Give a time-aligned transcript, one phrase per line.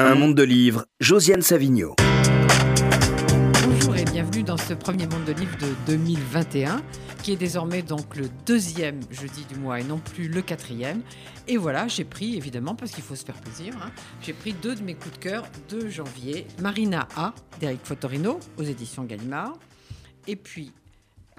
[0.00, 1.96] Un monde de livres, Josiane Savigno.
[3.64, 6.80] Bonjour et bienvenue dans ce premier monde de livres de 2021,
[7.24, 11.02] qui est désormais donc le deuxième jeudi du mois et non plus le quatrième.
[11.48, 13.90] Et voilà, j'ai pris, évidemment, parce qu'il faut se faire plaisir, hein,
[14.22, 16.46] j'ai pris deux de mes coups de cœur de janvier.
[16.60, 19.58] Marina A, d'Eric Fotorino, aux éditions Gallimard.
[20.28, 20.70] Et puis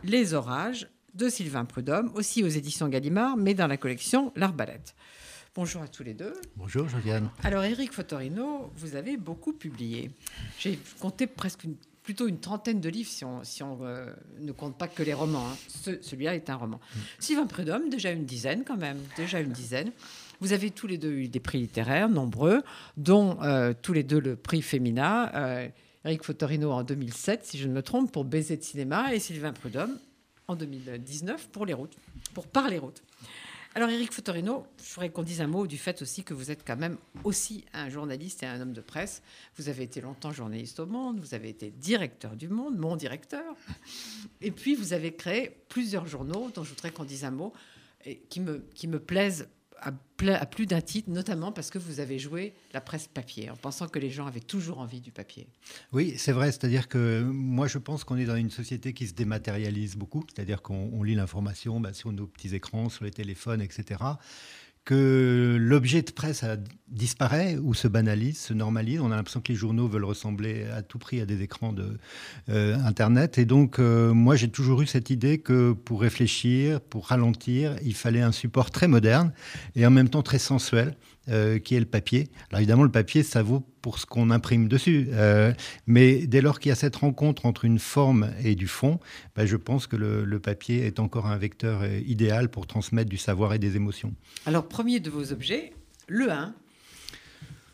[0.03, 4.95] Les Orages, de Sylvain Prudhomme, aussi aux éditions Gallimard, mais dans la collection L'Arbalète.
[5.55, 6.33] Bonjour à tous les deux.
[6.55, 7.29] Bonjour Josiane.
[7.43, 10.11] Alors Eric Fotorino, vous avez beaucoup publié.
[10.59, 14.51] J'ai compté presque une, plutôt une trentaine de livres si on, si on euh, ne
[14.51, 15.47] compte pas que les romans.
[15.47, 15.57] hein.
[15.67, 16.79] Ce- Celui-là est un roman.
[17.19, 19.91] Sylvain Prudhomme, déjà une dizaine quand même, déjà une dizaine.
[20.39, 22.61] Vous avez tous les deux eu des prix littéraires nombreux,
[22.95, 25.35] dont euh, tous les deux le prix Femina.
[25.35, 25.67] Euh,
[26.05, 29.51] Eric Fotorino en 2007, si je ne me trompe, pour Baiser de cinéma, et Sylvain
[29.51, 29.97] Prudhomme
[30.47, 31.97] en 2019 pour Les Routes,
[32.33, 33.03] pour Par les Routes.
[33.75, 36.65] Alors, Eric Fotorino, je voudrais qu'on dise un mot du fait aussi que vous êtes
[36.65, 39.21] quand même aussi un journaliste et un homme de presse.
[39.57, 43.55] Vous avez été longtemps journaliste au Monde, vous avez été directeur du Monde, mon directeur.
[44.41, 47.53] Et puis, vous avez créé plusieurs journaux dont je voudrais qu'on dise un mot
[48.05, 49.47] et qui me, qui me plaisent
[49.81, 53.87] à, plus d'un titre, notamment parce que vous avez joué la presse papier, en pensant
[53.87, 55.47] que les gens avaient toujours envie du papier.
[55.93, 59.13] Oui, c'est vrai, c'est-à-dire que moi je pense qu'on est dans une société qui se
[59.13, 63.61] dématérialise beaucoup, c'est-à-dire qu'on on lit l'information bah, sur nos petits écrans, sur les téléphones,
[63.61, 64.01] etc.
[64.85, 66.57] Que l'objet de presse a-
[66.91, 68.99] disparaît ou se banalise, se normalise.
[68.99, 71.97] On a l'impression que les journaux veulent ressembler à tout prix à des écrans de
[72.49, 73.37] euh, Internet.
[73.37, 77.93] Et donc, euh, moi, j'ai toujours eu cette idée que pour réfléchir, pour ralentir, il
[77.93, 79.31] fallait un support très moderne
[79.75, 80.95] et en même temps très sensuel,
[81.29, 82.27] euh, qui est le papier.
[82.49, 85.07] Alors évidemment, le papier, ça vaut pour ce qu'on imprime dessus.
[85.87, 88.99] Mais dès lors qu'il y a cette rencontre entre une forme et du fond,
[89.35, 93.17] ben, je pense que le, le papier est encore un vecteur idéal pour transmettre du
[93.17, 94.13] savoir et des émotions.
[94.45, 95.71] Alors, premier de vos objets,
[96.09, 96.53] le 1,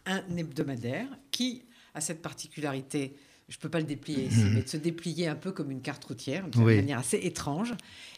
[0.05, 3.15] un hebdomadaire qui a cette particularité,
[3.47, 5.81] je ne peux pas le déplier ici, mais de se déplier un peu comme une
[5.81, 6.75] carte routière, Oui.
[6.77, 7.73] manière assez étrange,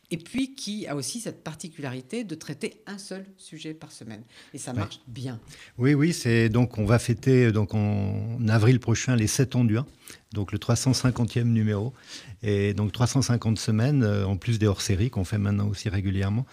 [0.09, 4.21] et puis qui a aussi cette particularité de traiter un seul sujet par semaine.
[4.53, 5.39] Et ça marche bien.
[5.77, 9.77] Oui, oui, c'est donc on va fêter donc en avril prochain les 7 ans du
[9.77, 9.85] 1,
[10.33, 11.93] donc le 350e numéro,
[12.41, 16.45] et donc 350 semaines euh, en plus des hors-séries qu'on fait maintenant aussi régulièrement.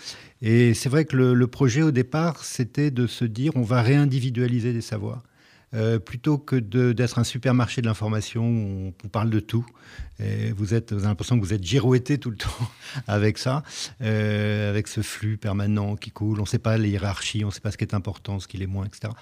[0.42, 3.82] Et c'est vrai que le, le projet au départ, c'était de se dire on va
[3.82, 5.22] réindividualiser des savoirs.
[5.74, 9.66] Euh, plutôt que d'être un supermarché de l'information où on vous parle de tout,
[10.18, 12.48] vous, avez l'impression que vous êtes girouetté tout le temps
[13.06, 13.62] avec ça,
[14.02, 16.38] euh, avec ce flux permanent qui coule.
[16.38, 18.48] On ne sait pas les hiérarchies, on ne sait pas ce qui est important, ce
[18.48, 19.12] qui l'est moins, etc.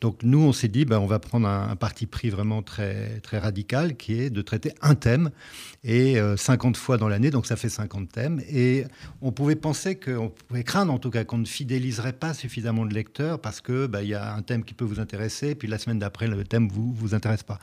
[0.00, 3.96] Donc nous, on s'est dit, ben, on va prendre un, parti pris vraiment très, radical,
[3.96, 5.30] qui est de traiter un thème,
[5.84, 8.42] et euh, 50 fois dans l'année, donc ça fait 50 thèmes.
[8.50, 8.84] Et
[9.22, 12.84] on pouvait penser, que, on pouvait craindre en tout cas qu'on ne fidéliserait pas suffisamment
[12.84, 15.78] de lecteurs, parce que ben, y a un thème qui peut vous intéresser, puis la
[15.78, 17.58] semaine d'après, le thème vous, vous intéresse pas.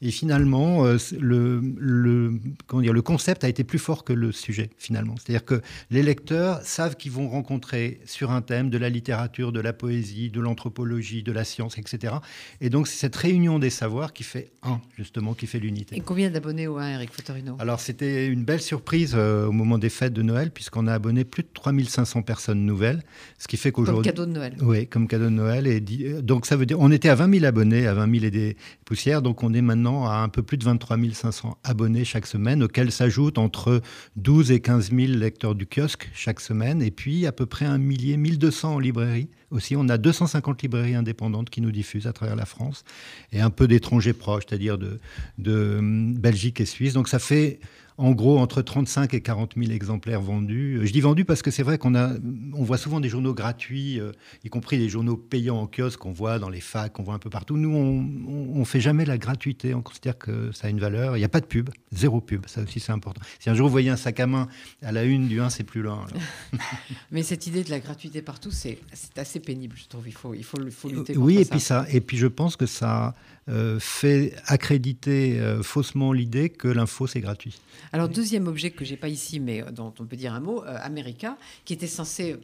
[0.00, 4.32] Et finalement, euh, le, le, comment dire, le concept a été plus fort que le
[4.32, 5.14] sujet, finalement.
[5.16, 9.60] C'est-à-dire que les lecteurs savent qu'ils vont rencontrer sur un thème de la littérature, de
[9.60, 12.14] la poésie, de l'anthropologie, de la science, etc.
[12.60, 15.96] Et donc, c'est cette réunion des savoirs qui fait un, justement, qui fait l'unité.
[15.96, 17.56] Et combien d'abonnés au 1, Eric Fotorino?
[17.58, 21.24] Alors, c'était une belle surprise euh, au moment des fêtes de Noël, puisqu'on a abonné
[21.24, 23.02] plus de 3500 personnes nouvelles,
[23.38, 24.10] ce qui fait Comme qu'aujourd'hui...
[24.10, 24.56] cadeau de Noël.
[24.60, 25.66] Oui, comme cadeau de Noël.
[25.66, 28.24] Et euh, donc, ça veut dire, on était à 20 000 abonnés, à 20 000
[28.24, 29.22] et des poussières.
[29.22, 32.92] Donc, on est maintenant à un peu plus de 23 500 abonnés chaque semaine, auxquels
[32.92, 33.80] s'ajoutent entre
[34.16, 36.82] 12 et 15 000 lecteurs du kiosque chaque semaine.
[36.82, 39.28] Et puis, à peu près un millier, 1200 en librairie.
[39.50, 42.84] Aussi, on a 250 librairies indépendantes qui nous diffusent à travers la France
[43.32, 44.98] et un peu d'étrangers proches, c'est-à-dire de,
[45.38, 46.94] de hum, Belgique et Suisse.
[46.94, 47.60] Donc, ça fait
[47.98, 50.78] en gros entre 35 et 40 000 exemplaires vendus.
[50.78, 52.12] Euh, Je dis vendus parce que c'est vrai qu'on a,
[52.54, 54.12] on voit souvent des journaux gratuits, euh,
[54.44, 57.18] y compris des journaux payants en kiosque qu'on voit dans les facs, qu'on voit un
[57.18, 57.56] peu partout.
[57.56, 59.74] Nous, on ne fait jamais la gratuité.
[59.74, 61.16] On considère que ça a une valeur.
[61.16, 62.46] Il n'y a pas de pub, zéro pub.
[62.46, 63.22] Ça aussi, c'est important.
[63.38, 64.48] Si un jour vous voyez un sac à main
[64.82, 66.06] à la une du 1, c'est plus loin.
[67.10, 68.78] Mais cette idée de la gratuité partout, c'est
[69.16, 70.06] assez pénible, je trouve.
[70.06, 72.26] Il faut, il faut, il faut lutter Oui, contre et puis ça, et puis je
[72.26, 73.14] pense que ça
[73.48, 77.58] euh, fait accréditer euh, faussement l'idée que l'info c'est gratuit.
[77.92, 80.62] Alors, deuxième objet que j'ai pas ici, mais euh, dont on peut dire un mot,
[80.64, 82.36] America, qui était censé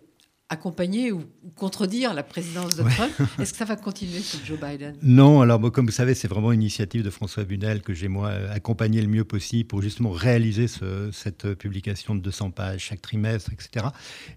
[0.50, 1.25] accompagner ou
[1.56, 3.12] contredire la présidence de Trump.
[3.39, 4.95] Est-ce que ça va continuer sous Joe Biden?
[5.03, 8.29] Non, alors comme vous savez, c'est vraiment une initiative de François Bunel que j'ai moi
[8.29, 13.03] euh, accompagné le mieux possible pour justement réaliser ce- cette publication de 200 pages chaque
[13.03, 13.87] trimestre, etc.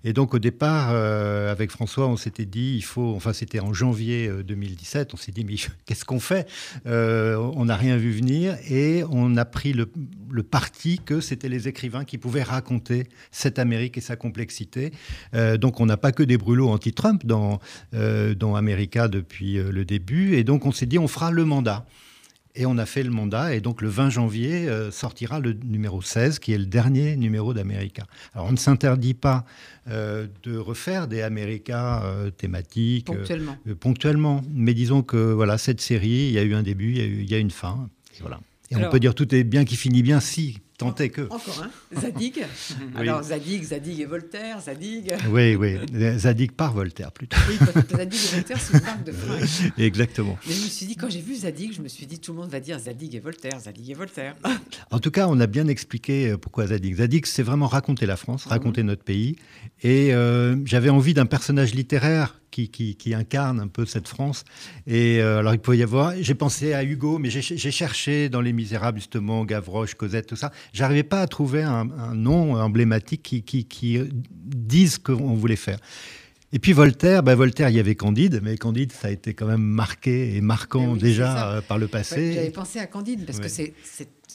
[0.03, 3.73] Et donc au départ, euh, avec François, on s'était dit, il faut, enfin c'était en
[3.73, 5.55] janvier euh, 2017, on s'est dit, mais
[5.85, 6.47] qu'est-ce qu'on fait?
[6.87, 9.89] Euh, On n'a rien vu venir et on a pris le,
[10.29, 14.91] le parti que c'était les écrivains qui pouvaient raconter cette Amérique et sa complexité.
[15.35, 17.59] Euh, donc on a pas que des brûlots anti-Trump dans,
[17.91, 20.35] dans America depuis le début.
[20.35, 21.85] Et donc, on s'est dit, on fera le mandat.
[22.55, 26.01] Et on a fait le mandat, et donc le 20 janvier euh, sortira le numéro
[26.01, 28.03] 16, qui est le dernier numéro d'América.
[28.33, 29.45] Alors on ne s'interdit pas
[29.87, 33.57] euh, de refaire des América euh, thématiques ponctuellement.
[33.79, 34.41] ponctuellement.
[34.53, 37.05] mais disons que voilà, cette série, il y a eu un début, il y a,
[37.05, 37.89] eu, il y a une fin.
[38.17, 38.41] Et voilà.
[38.69, 40.59] Et on peut dire tout est bien qui finit bien si
[40.89, 41.21] que.
[41.29, 42.45] Encore un, Zadig.
[42.95, 45.13] Alors Zadig, Zadig et Voltaire, Zadig.
[45.29, 45.77] Oui, oui,
[46.17, 47.37] Zadig par Voltaire plutôt.
[47.47, 47.57] Oui,
[47.95, 49.71] Zadig et Voltaire, c'est une marque de fringues.
[49.77, 50.37] Exactement.
[50.47, 52.39] Mais je me suis dit, quand j'ai vu Zadig, je me suis dit, tout le
[52.39, 54.35] monde va dire Zadig et Voltaire, Zadig et Voltaire.
[54.89, 56.95] En tout cas, on a bien expliqué euh, pourquoi Zadig.
[56.95, 59.35] Zadig, c'est vraiment raconter la France, raconter notre pays.
[59.83, 64.43] Et euh, j'avais envie d'un personnage littéraire qui, qui, incarne un peu cette France.
[64.85, 66.13] Et euh, alors, il peut y avoir.
[66.19, 70.51] J'ai pensé à Hugo, mais j'ai cherché dans Les Misérables, justement, Gavroche, Cosette, tout ça.
[70.73, 75.79] J'arrivais pas à trouver un, nom emblématique qui, qui, qui dise ce qu'on voulait faire.
[76.53, 79.45] Et puis Voltaire, ben Voltaire, il y avait Candide, mais Candide, ça a été quand
[79.45, 82.33] même marqué et marquant déjà euh, par le passé.
[82.33, 83.73] J'avais pensé à Candide parce que c'est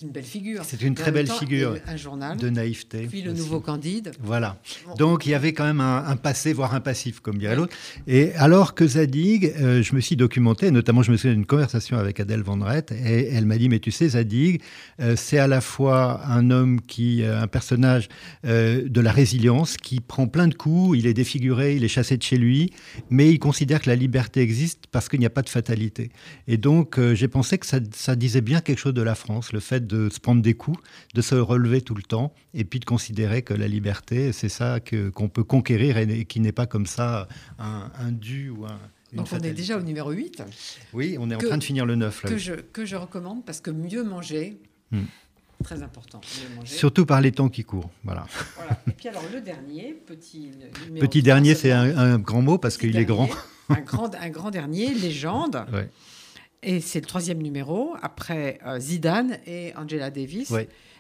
[0.03, 0.63] une belle figure.
[0.65, 1.77] C'est une très belle figure.
[1.87, 2.37] Un journal.
[2.37, 3.07] De naïveté.
[3.09, 4.13] Puis le nouveau Candide.
[4.21, 4.61] Voilà.
[4.99, 7.75] Donc il y avait quand même un, passé, voire un passif, comme dirait l'autre.
[8.07, 11.97] Et alors que Zadig, euh, je me suis documenté, notamment je me souviens d'une conversation
[11.97, 12.59] avec Adèle Van
[12.91, 14.63] et elle m'a dit, mais tu sais, Zadig,
[15.01, 18.09] euh, c'est à la fois un homme qui, euh, un personnage
[18.45, 22.23] de la résilience, qui prend plein de coups, il est défiguré, il est chassé de
[22.23, 22.73] chez lui,
[23.11, 26.11] mais il considère que la liberté existe parce qu'il n'y a pas de fatalité.
[26.49, 29.61] Et donc j'ai pensé que ça, ça disait bien quelque chose de la France, le
[29.61, 30.79] fait de se prendre des coups,
[31.15, 34.81] de se relever tout le temps, et puis de considérer que la liberté, c'est ça
[34.81, 37.29] qu'on peut conquérir et, qui n'est pas comme ça
[37.59, 38.79] un, dû ou un...
[39.13, 40.43] Donc on est déjà au numéro 8.
[40.93, 42.23] Oui, on est en train de finir le 9.
[42.23, 44.59] Que, je, que je recommande parce que mieux manger,
[44.91, 45.05] hmm.
[45.63, 46.21] très important.
[46.65, 47.91] Surtout par les temps qui courent.
[48.05, 48.27] Voilà.
[48.89, 50.51] Et puis alors le dernier, petit.
[51.01, 53.29] Petit dernier, c'est un, grand mot parce qu'il est grand.
[53.69, 54.15] un, grand.
[54.21, 55.65] Un grand dernier, légende.
[55.73, 55.89] Ouais.
[56.67, 60.53] Et c'est le troisième numéro, après euh, Zidane et Angela Davis.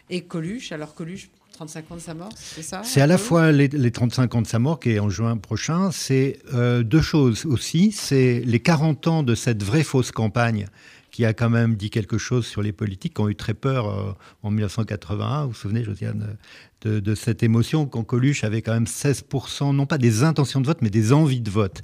[0.08, 0.70] Et Coluche.
[0.70, 4.32] Alors Coluche, 35 ans de sa mort, c'est ça C'est à la fois les, 35
[4.36, 5.90] ans de sa mort, qui est en juin prochain.
[5.90, 7.90] C'est euh, deux choses aussi.
[7.90, 10.68] C'est les 40 ans de cette vraie fausse campagne
[11.16, 13.88] qui a quand même dit quelque chose sur les politiques qui ont eu très peur
[13.88, 15.44] euh, en 1981.
[15.44, 16.36] Vous vous souvenez, Josiane,
[16.82, 20.82] de, cette émotion quand Coluche avait quand même 16%, non pas des intentions de vote,
[20.82, 21.80] mais des envies de vote.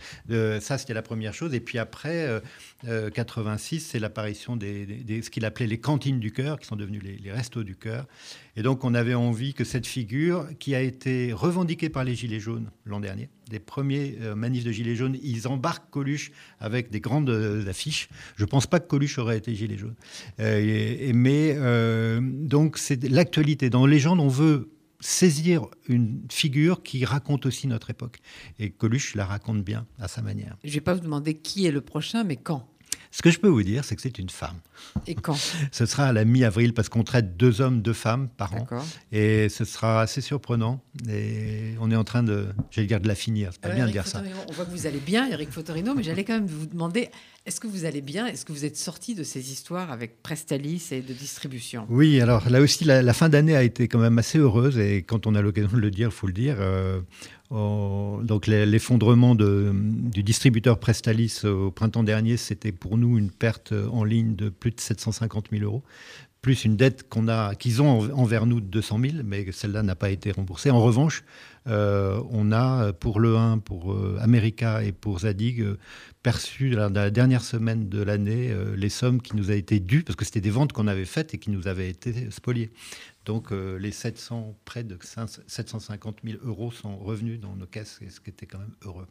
[0.61, 1.55] ça, c'était la première chose.
[1.55, 2.43] Et puis après,
[2.85, 7.01] 86, euh, c'est l'apparition des, ce qu'il appelait les cantines du cœur, qui sont devenues
[7.01, 8.07] les, restos du cœur.
[8.55, 12.39] Et donc, on avait envie que cette figure, qui a été revendiquée par les Gilets
[12.39, 17.01] jaunes l'an dernier, des premiers euh, manifs de Gilets jaunes, ils embarquent Coluche avec des
[17.01, 18.09] grandes euh, affiches.
[18.37, 19.95] Je ne pense pas que Coluche aurait été Gilet jaune.
[20.39, 21.57] mais
[22.21, 23.71] donc, c'est l'actualité.
[23.71, 24.71] Dans Légende, on veut
[25.03, 28.21] saisir une figure qui raconte aussi notre époque.
[28.59, 30.57] Et Coluche la raconte bien à sa manière.
[30.63, 32.69] Je ne vais pas vous demander qui est le prochain, mais quand?
[33.13, 34.57] Ce que je peux vous dire, c'est que c'est une femme.
[35.07, 35.37] Et quand?
[35.71, 38.67] Ce sera à la mi-avril parce qu'on traite deux hommes, deux femmes par an.
[39.13, 40.83] Et ce sera assez surprenant.
[41.11, 43.51] Et on est en train de, j'allais dire de la finir.
[43.53, 44.23] C'est pas bien de dire ça.
[44.49, 47.11] On voit que vous allez bien, Eric Fotorino, mais j'allais quand même vous demander
[47.45, 48.27] est-ce que vous allez bien?
[48.27, 51.87] Est-ce que vous êtes sorti de ces histoires avec Prestalis et de distribution?
[51.91, 54.79] Oui, alors là aussi, la, fin d'année a été quand même assez heureuse.
[54.79, 56.57] Et quand on a l'occasion de le dire, il faut le dire.
[56.61, 57.01] Euh,
[57.53, 64.35] donc l'effondrement du distributeur Prestalis au printemps dernier, c'était pour nous une perte en ligne
[64.35, 65.83] de plus de 750 000 euros
[66.43, 69.95] plus une dette qu'on a, qu'ils ont envers nous de 200 000, mais celle-là n'a
[69.95, 70.73] pas été remboursée.
[70.73, 71.23] En revanche,
[71.69, 75.79] euh, on a pour le 1, pour euh, America et pour Zadig euh,
[76.25, 80.17] perçu dans la, dernière semaine de l'année les sommes qui nous a été dues, parce
[80.17, 82.73] que c'était des ventes qu'on avait faites et qui nous avaient été spoliées.
[83.25, 84.99] Donc les 700, près de
[85.47, 89.07] 750 000 euros sont revenus dans nos caisses, ce qui était quand même heureux.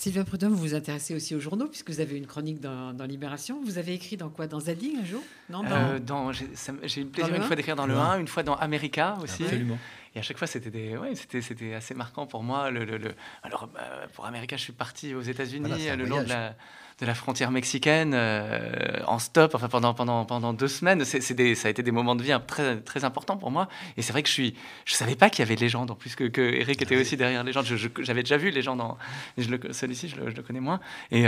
[0.00, 3.60] Sylvain Prudhomme, vous vous intéressez aussi aux journaux, puisque vous avez une chronique dans, Libération.
[3.62, 4.46] Vous avez écrit dans quoi?
[4.46, 5.22] Dans Zadig un jour?
[5.50, 6.32] Non, dans...
[6.32, 9.42] J'ai eu le plaisir une fois d'écrire dans le 1, une fois dans America aussi.
[9.42, 9.76] Absolument.
[10.14, 12.70] Et à chaque fois, c'était des, ouais, c'était, c'était assez marquant pour moi.
[12.70, 13.80] Le, le, Alors, bah,
[14.14, 16.56] pour America, je suis parti aux États-Unis le long de la,
[16.98, 21.04] de la frontière mexicaine euh, en stop, enfin pendant pendant pendant deux semaines.
[21.04, 23.68] C'est, des, ça a été des moments de vie très très importants pour moi.
[23.96, 26.16] Et c'est vrai que je suis, je savais pas qu'il y avait Légende en plus
[26.16, 27.66] que, que Eric était aussi derrière Légende.
[27.66, 28.98] Je, j'avais déjà vu Légende, en,
[29.36, 30.80] mais je le, celui-ci, je le, je le connais moins.
[31.12, 31.26] Et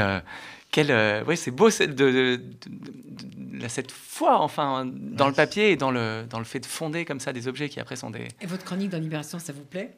[0.73, 5.71] euh, quel, euh, ouais, c'est beau de, de, de, cette foi, enfin, dans le papier
[5.71, 8.11] et dans le, dans le fait de fonder comme ça des objets qui après sont
[8.11, 8.29] des.
[8.41, 9.97] Et votre chronique dans Libération, ça vous plaît?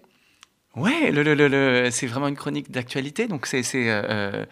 [0.76, 3.62] Ouais, le, le, le, c'est vraiment une chronique d'actualité, donc c'est.
[3.62, 4.44] c'est euh,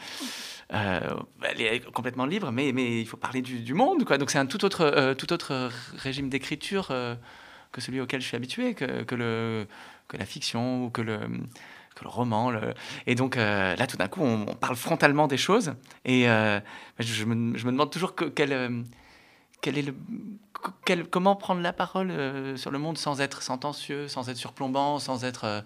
[0.72, 1.00] euh,
[1.42, 4.16] elle est complètement libre, mais, mais il faut parler du, du monde, quoi.
[4.16, 6.88] Donc c'est un tout autre, tout autre régime d'écriture
[7.72, 9.66] que celui auquel je suis habitué, que, que, le,
[10.08, 11.18] que la fiction ou que le
[12.02, 12.52] le roman.
[13.06, 15.74] Et donc là, tout d'un coup, on, parle frontalement des choses.
[16.04, 18.84] Et je, me, je, me, demande toujours que, quel,
[19.60, 19.94] quel est le,
[20.84, 22.12] quel, comment prendre la parole
[22.56, 25.64] sur le monde sans être sentencieux, sans être surplombant, sans être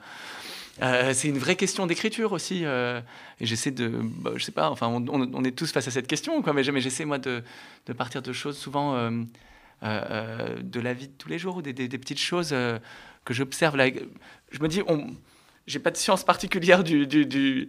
[0.82, 2.64] euh, c'est une vraie question d'écriture aussi.
[2.64, 3.00] Euh,
[3.40, 6.42] et j'essaie de, bah, je sais pas, enfin, on, est tous face à cette question,
[6.42, 7.42] quoi, mais, j'essaie moi de,
[7.96, 12.20] partir de choses souvent euh, de la vie de tous les jours ou des, petites
[12.20, 13.76] choses que j'observe.
[14.50, 15.06] Je me dis, on,
[15.66, 17.68] j'ai pas de science particulière du, du, du,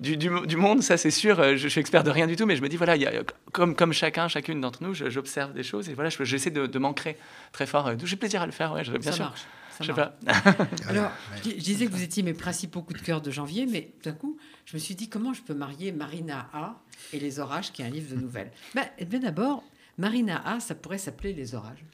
[0.00, 1.42] du, monde, ça c'est sûr.
[1.42, 3.22] Je, je, suis expert de rien du tout, mais je me dis, voilà, y a,
[3.52, 7.16] comme, comme chacun, chacune d'entre nous, j'observe des choses et voilà, j'essaie de, de m'ancrer
[7.52, 7.90] très fort.
[8.02, 9.24] J'ai plaisir à le faire, ouais, bien sûr.
[9.24, 9.46] Marche.
[9.80, 10.16] Je sais pas.
[10.88, 11.10] Alors,
[11.44, 14.38] je disais que vous étiez mes principaux coups de cœur de janvier, mais d'un coup,
[14.66, 16.80] je me suis dit comment je peux marier Marina A
[17.12, 18.52] et Les Orages, qui est un livre de nouvelles?
[18.74, 19.62] Ben, eh bien d'abord,
[19.98, 21.84] Marina A, ça pourrait s'appeler Les Orages.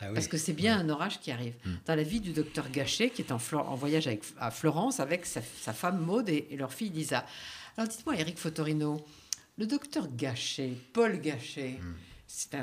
[0.00, 1.54] Ah Parce que c'est bien un orage qui arrive.
[1.64, 1.74] Hmm.
[1.86, 5.26] Dans la vie du docteur Gachet, qui est en, en voyage avec, à Florence avec
[5.26, 7.24] sa, femme Maude et, leur fille Lisa.
[7.76, 9.04] Alors dites-moi, Eric Fotorino,
[9.58, 11.94] le docteur Gachet, Paul Gachet, hmm.
[12.32, 12.62] C'est un,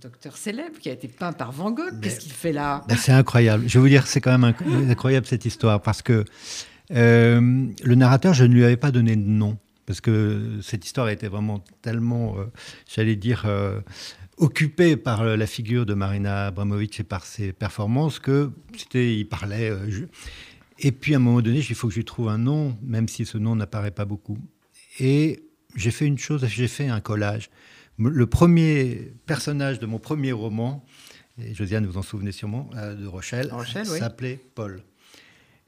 [0.00, 2.00] docteur célèbre qui a été peint par Van Gogh.
[2.00, 2.82] Qu'est-ce qu'il fait là?
[2.88, 3.68] ben, C'est incroyable.
[3.68, 4.54] Je vais vous dire, c'est quand même
[4.90, 6.24] incroyable cette histoire parce que
[6.92, 11.08] euh, le narrateur, je ne lui avais pas donné de nom parce que cette histoire
[11.08, 12.44] était vraiment tellement, euh,
[12.86, 13.80] j'allais dire, euh,
[14.38, 19.72] occupée par la figure de Marina Abramovic et par ses performances que c'était, il parlait.
[20.78, 23.08] Et puis à un moment donné, il faut que je lui trouve un nom, même
[23.08, 24.38] si ce nom n'apparaît pas beaucoup.
[25.00, 25.42] Et
[25.76, 27.50] j'ai fait une chose, j'ai fait un collage
[27.98, 30.84] le premier personnage de mon premier roman,
[31.40, 33.50] et Josiane, vous en souvenez sûrement, euh, de Rochelle,
[33.84, 34.82] s'appelait Paul.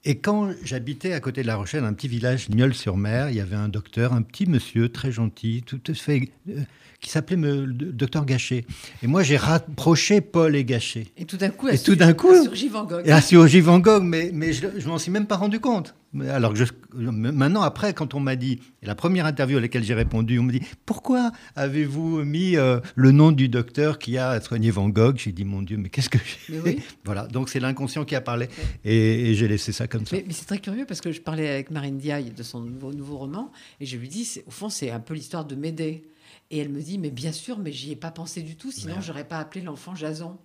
[0.05, 3.57] Et quand j'habitais à côté de La Rochelle, un petit village, Nieul-sur-Mer, il y avait
[3.57, 6.61] un docteur, un petit monsieur très gentil, tout à fait euh,
[7.01, 8.65] qui s'appelait le docteur Gachet.
[9.03, 11.09] Et moi, j'ai rapproché Paul et Gachet.
[11.19, 13.07] Et tout d'un coup, et tout d'un coup, surgi Van Gogh.
[13.07, 15.95] Et a surgi Van Gogh, mais, mais je ne m'en suis même pas rendu compte.
[16.29, 19.85] Alors que je, maintenant, après, quand on m'a dit, et la première interview à laquelle
[19.85, 24.41] j'ai répondu, on me dit Pourquoi avez-vous mis euh, le nom du docteur qui a
[24.41, 25.19] soigné Van Gogh?
[25.19, 26.83] J'ai dit Mon Dieu, mais qu'est-ce que j'ai oui.
[27.05, 28.49] Voilà, donc c'est l'inconscient qui a parlé.
[28.85, 30.17] Et, j'ai laissé ça comme ça.
[30.17, 33.19] Mais, c'est très curieux parce que je parlais avec Marine Diaye de son nouveau, nouveau
[33.19, 36.03] roman, et je lui dis Au fond, c'est un peu l'histoire de Médée.
[36.51, 38.97] Et elle me dit, mais bien sûr, mais j'y ai pas pensé du tout, sinon
[39.01, 40.37] j'aurais pas appelé l'enfant Jason.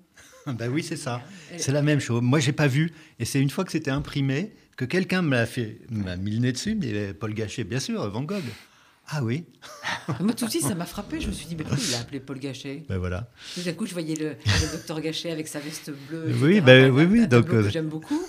[0.53, 1.21] ben oui, c'est ça.
[1.57, 2.21] C'est la même chose.
[2.21, 2.91] Moi, j'ai pas vu.
[3.19, 6.39] Et c'est une fois que c'était imprimé que quelqu'un me l'a fait, m'a mis le
[6.39, 6.75] nez dessus.
[6.75, 8.43] Mais Paul Gachet, bien sûr, Van Gogh.
[9.07, 9.45] Ah oui
[10.19, 11.21] Moi, tout de suite, ça m'a frappé.
[11.21, 12.85] Je me suis dit, mais pourquoi il a appelé Paul Gachet?
[12.89, 13.29] Ben voilà.
[13.53, 14.35] Tout d'un coup, je voyais le,
[14.71, 16.33] docteur Gachet avec sa veste bleue.
[16.41, 17.27] Oui, ben, oui, oui.
[17.27, 18.21] donc, euh, j'aime beaucoup.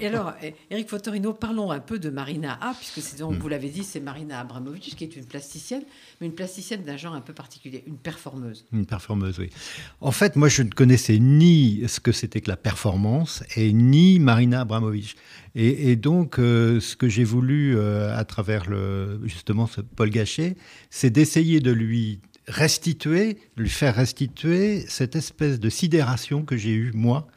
[0.00, 0.34] Et alors,
[0.70, 3.38] Eric Fotorino, parlons un peu de Marina A, puisque c'est donc, hmm.
[3.38, 5.82] vous l'avez dit, c'est Marina Abramovic, qui est une plasticienne,
[6.20, 8.66] mais une plasticienne d'un genre un peu particulier, une performeuse.
[8.72, 9.50] Une performeuse, oui.
[10.00, 14.18] En fait, moi, je ne connaissais ni ce que c'était que la performance, et ni
[14.18, 15.16] Marina Abramovic.
[15.54, 20.56] Et, donc, euh, ce que j'ai voulu, euh, à travers le, justement ce Paul Gachet,
[20.90, 26.92] c'est d'essayer de lui restituer, lui faire restituer cette espèce de sidération que j'ai eue,
[26.94, 27.28] moi,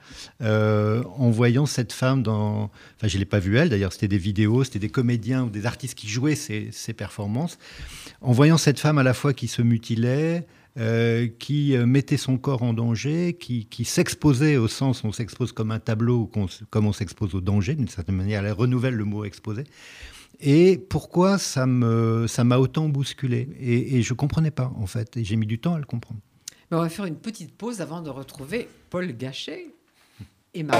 [0.41, 2.71] euh, en voyant cette femme dans...
[2.97, 5.49] Enfin, je ne l'ai pas vue elle, d'ailleurs, c'était des vidéos, c'était des comédiens ou
[5.49, 7.57] des artistes qui jouaient ces, ces performances.
[8.21, 10.45] En voyant cette femme à la fois qui se mutilait,
[10.79, 15.69] euh, qui euh, mettait son corps en danger, qui, s'exposait au sens, on s'expose comme
[15.69, 16.31] un tableau,
[16.71, 19.65] comme on s'expose au danger, d'une certaine manière, elle renouvelle le mot exposé.
[20.39, 23.49] Et pourquoi ça m'a ça autant bousculé?
[23.59, 26.19] Et, je ne comprenais pas, en fait, et j'ai mis du temps à le comprendre.
[26.71, 29.67] on va faire une petite pause avant de retrouver Paul Gachet
[30.55, 30.79] et Marie.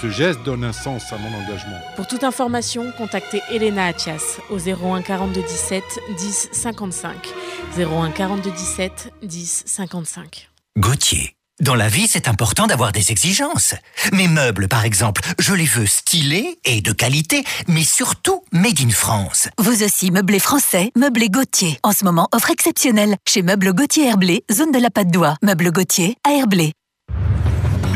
[0.00, 1.80] Ce geste donne un sens à mon engagement.
[1.96, 5.82] Pour toute information, contactez Elena Atias au 01 42 17
[6.18, 7.28] 10 55.
[7.78, 10.50] 01 42 17 10 55.
[10.78, 11.34] Gauthier.
[11.62, 13.74] Dans la vie, c'est important d'avoir des exigences.
[14.12, 18.90] Mes meubles, par exemple, je les veux stylés et de qualité, mais surtout made in
[18.90, 19.48] France.
[19.56, 21.78] Vous aussi, meublés français, meublés Gauthier.
[21.82, 25.36] En ce moment, offre exceptionnelle chez Meubles Gauthier Herblé, zone de la Patte d'Oie.
[25.42, 26.74] Meubles Gauthier à Herblé.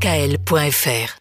[0.00, 1.18] kkl.fr.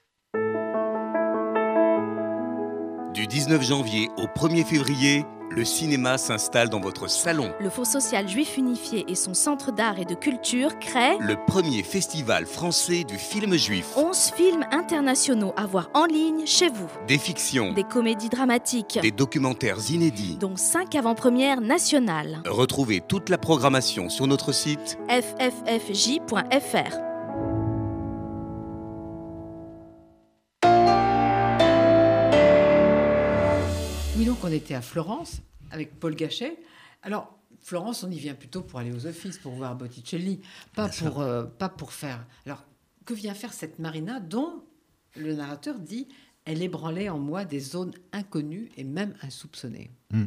[3.13, 7.51] Du 19 janvier au 1er février, le cinéma s'installe dans votre salon.
[7.59, 11.83] Le Fonds social juif unifié et son centre d'art et de culture créent le premier
[11.83, 13.98] festival français du film juif.
[13.98, 16.88] 11 films internationaux à voir en ligne chez vous.
[17.05, 22.41] Des fictions, des comédies dramatiques, des documentaires inédits, dont 5 avant-premières nationales.
[22.45, 27.09] Retrouvez toute la programmation sur notre site fffj.fr.
[34.19, 36.57] Oui, donc on était à Florence avec Paul Gachet.
[37.03, 40.41] Alors, Florence, on y vient plutôt pour aller aux offices, pour voir Botticelli,
[40.75, 42.27] pas, pour, euh, pas pour faire.
[42.45, 42.65] Alors,
[43.05, 44.61] que vient faire cette Marina dont
[45.15, 46.09] le narrateur dit
[46.43, 50.25] elle ébranlait en moi des zones inconnues et même insoupçonnées hmm.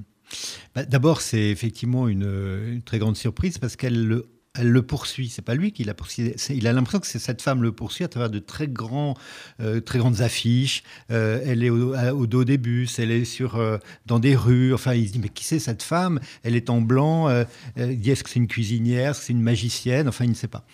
[0.75, 2.23] bah, D'abord, c'est effectivement une,
[2.67, 5.29] une, très grande surprise parce qu'elle le elle le poursuit.
[5.29, 6.35] C'est pas lui qui la poursuit.
[6.51, 9.15] Il a l'impression que c'est cette femme le poursuit à travers de très grands,
[9.61, 10.83] euh, très grandes affiches.
[11.11, 12.99] Euh, elle est au, dos des bus.
[12.99, 14.75] Elle est sur euh, dans des rues.
[14.75, 16.21] Enfin, il se dit mais qui c'est cette femme?
[16.43, 17.31] Elle est en blanc.
[17.77, 19.15] il est-ce que c'est une cuisinière?
[19.15, 20.09] C'est une magicienne?
[20.09, 20.67] Enfin, il ne sait pas.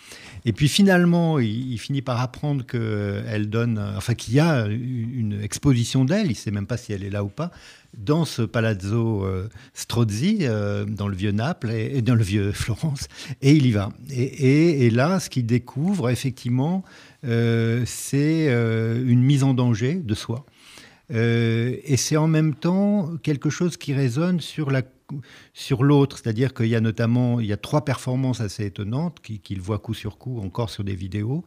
[0.45, 5.39] Et puis finalement, il, finit par apprendre que elle donne, enfin qu'il y a une
[5.41, 6.29] exposition d'elle.
[6.29, 7.51] Il sait même pas si elle est là ou pas
[7.97, 13.07] dans ce palazzo euh, Strozzi, euh, dans le vieux Naples et, dans le vieux Florence,
[13.41, 13.89] et il y va.
[14.11, 16.83] Et, là, ce qu'il découvre, effectivement,
[17.25, 20.45] euh, c'est une mise en danger de soi.
[21.09, 24.83] et c'est en même temps quelque chose qui résonne sur la
[25.55, 29.59] sur l'autre, c'est-à-dire qu'il y a notamment il y a trois performances assez étonnantes qu'il
[29.59, 31.43] voit coup sur coup encore sur des vidéos.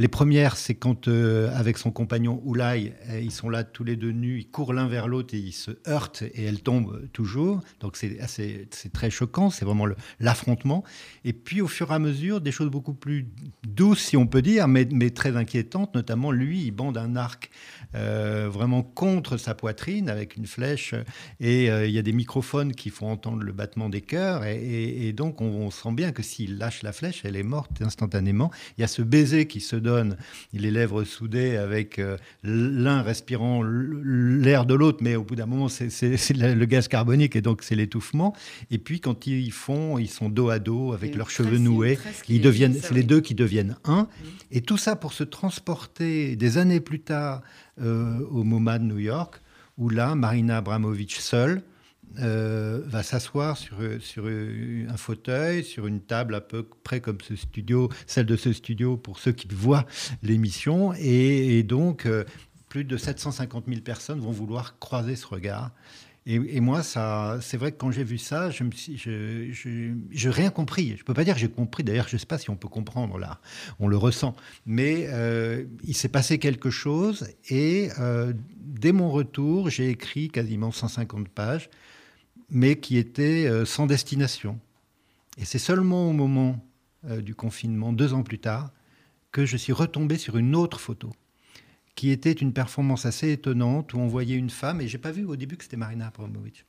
[0.00, 3.96] Les premières, c'est quand, euh, avec son compagnon Oulai, euh, ils sont là tous les
[3.96, 7.62] deux nus, ils courent l'un vers l'autre et ils se heurtent et elle tombe toujours.
[7.80, 9.86] Donc c'est c'est très choquant, c'est vraiment
[10.20, 10.84] l'affrontement.
[11.24, 13.26] Et puis au fur et à mesure, des choses beaucoup plus
[13.66, 15.92] douces, si on peut dire, mais, très inquiétantes.
[15.96, 17.50] Notamment, lui, il bande un arc
[17.96, 20.94] euh, vraiment contre sa poitrine avec une flèche.
[21.40, 24.44] Et il y a des microphones qui font entendre le battement des cœurs.
[24.44, 28.52] Et, donc on, on, sent bien que s'il lâche la flèche, elle est morte instantanément.
[28.76, 29.87] Il y a ce baiser qui se donne
[30.52, 35.68] les lèvres soudées avec euh, l'un respirant l'air de l'autre, mais au bout d'un moment,
[35.68, 35.88] c'est
[36.30, 38.34] le gaz carbonique et donc c'est l'étouffement.
[38.70, 41.98] Et puis quand ils font, ils sont dos à dos avec leurs cheveux noués,
[42.28, 44.08] ils deviennent, c'est les deux qui deviennent un.
[44.50, 47.42] Et tout ça pour se transporter des années plus tard
[47.80, 49.40] euh, au MoMA de New York,
[49.76, 51.62] où là, Marina Abramovic seule,
[52.20, 57.90] euh, va s'asseoir sur, un fauteuil, sur une table à peu près comme ce studio,
[58.06, 59.86] celle de ce studio pour ceux qui voient
[60.22, 60.92] l'émission.
[60.98, 62.24] Et, donc, euh,
[62.68, 65.70] plus de 750 000 personnes vont vouloir croiser ce regard.
[66.26, 68.62] Et, moi, c'est vrai que quand j'ai vu ça, je
[70.10, 70.96] je, rien compris.
[70.98, 71.84] Je peux pas dire que j'ai compris.
[71.84, 73.40] D'ailleurs, je ne sais pas si on peut comprendre là.
[73.78, 74.36] On le ressent.
[74.66, 77.28] Mais euh, il s'est passé quelque chose.
[77.48, 77.88] Et
[78.58, 81.70] dès mon retour, j'ai écrit quasiment 150 pages
[82.50, 84.58] mais qui était euh, sans destination.
[85.36, 86.64] Et c'est seulement au moment
[87.04, 88.72] euh, du confinement, deux ans plus tard,
[89.32, 91.10] que je suis retombé sur une autre photo,
[91.94, 95.24] qui était une performance assez étonnante, où on voyait une femme, et j'ai pas vu
[95.24, 96.64] au début que c'était Marina Abramovic.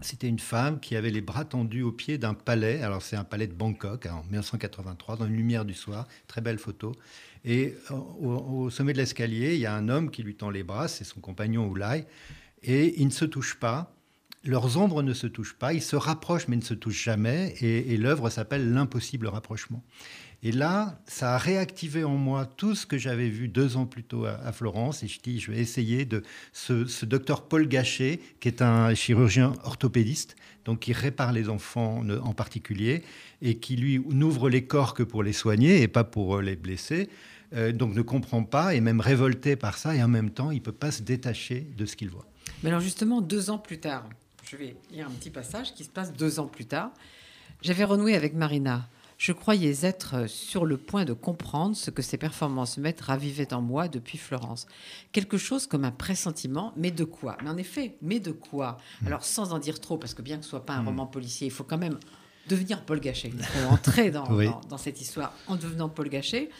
[0.00, 2.82] C'était une femme qui avait les bras tendus au pied d'un palais.
[2.82, 6.40] Alors c'est un palais de Bangkok hein, en 1983, dans une lumière du soir, très
[6.40, 6.92] belle photo.
[7.44, 10.62] Et euh, au, sommet de l'escalier, il y a un homme qui lui tend les
[10.62, 12.06] bras, c'est son compagnon Oulai,
[12.62, 13.95] et il ne se touche pas
[14.46, 17.96] leurs ombres ne se touchent pas, ils se rapprochent mais ne se touchent jamais, et,
[17.96, 19.82] l'œuvre s'appelle L'impossible rapprochement.
[20.42, 24.04] Et là, ça a réactivé en moi tout ce que j'avais vu deux ans plus
[24.04, 26.22] tôt à, Florence, et je dis, je vais essayer de...
[26.52, 32.32] Ce, docteur Paul Gachet, qui est un chirurgien orthopédiste, donc qui répare les enfants en
[32.32, 33.02] particulier,
[33.42, 37.08] et qui lui n'ouvre les corps que pour les soigner et pas pour les blesser,
[37.54, 40.56] euh, donc ne comprend pas, et même révolté par ça, et en même temps, il
[40.56, 42.26] ne peut pas se détacher de ce qu'il voit.
[42.62, 44.08] Mais alors justement, deux ans plus tard,
[44.48, 46.90] je vais lire un petit passage qui se passe deux ans plus tard.
[47.62, 48.88] J'avais renoué avec Marina.
[49.18, 53.62] Je croyais être sur le point de comprendre ce que ces performances maîtres ravivaient en
[53.62, 54.66] moi depuis Florence.
[55.12, 57.38] Quelque chose comme un pressentiment, mais de quoi?
[57.42, 58.76] Mais en effet, mais de quoi?
[59.00, 59.06] Hmm.
[59.06, 60.88] Alors sans en dire trop, parce que bien que ce soit pas un hmm.
[60.88, 61.98] roman policier, il faut quand même
[62.46, 63.32] devenir Paul Gachet.
[63.34, 64.28] Il faut entrer dans,
[64.68, 66.50] dans, cette histoire en devenant Paul Gachet.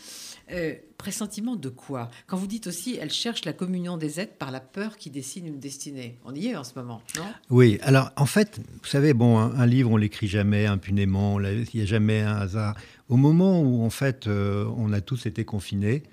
[0.53, 2.09] Euh, pressentiment de quoi?
[2.27, 5.47] Quand vous dites aussi, elle cherche la communion des êtres par la peur qui dessine
[5.47, 6.21] une destinée.
[6.25, 7.25] On y est en ce moment, non?
[7.51, 11.83] Oui, alors en fait, vous savez, bon, un, livre, on l'écrit jamais impunément, il n'y
[11.83, 12.77] a jamais un hasard.
[13.09, 16.05] Au moment où, en fait, euh, on a tous été confinés,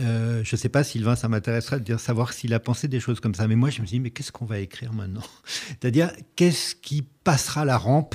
[0.00, 3.00] euh, je ne sais pas, Sylvain, ça m'intéresserait de dire, savoir s'il a pensé des
[3.00, 3.46] choses comme ça.
[3.48, 5.22] Mais moi, je me suis dit, mais qu'est-ce qu'on va écrire maintenant?
[5.44, 8.14] C'est-à-dire, qu'est-ce qui passera la rampe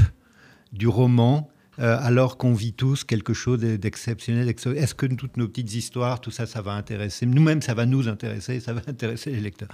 [0.73, 5.73] du roman euh, alors qu'on vit tous quelque chose d'exceptionnel Est-ce que toutes nos petites
[5.73, 7.25] histoires, tout ça, ça va intéresser?
[7.25, 9.69] Nous-mêmes, ça va nous intéresser, ça va intéresser les lecteurs.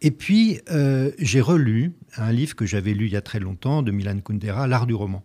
[0.00, 3.82] Et puis, euh, j'ai relu un livre que j'avais lu il y a très longtemps
[3.82, 5.24] de Milan Kundera, L'art du roman.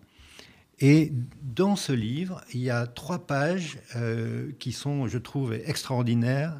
[0.80, 6.60] Et dans ce livre, il y a trois pages euh, qui sont, je trouve, extraordinaires.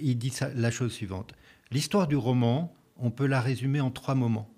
[0.00, 1.34] il dit la chose suivante.
[1.70, 4.48] L'histoire du roman, on peut la résumer en trois moments.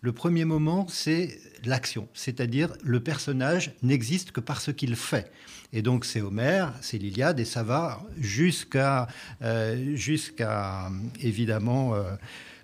[0.00, 5.30] Le premier moment, c'est l'action, c'est-à-dire le personnage n'existe que par ce qu'il fait.
[5.72, 9.08] Et donc c'est Homère, c'est l'Iliade, et ça va jusqu'à,
[9.42, 12.02] euh, jusqu'à évidemment, euh,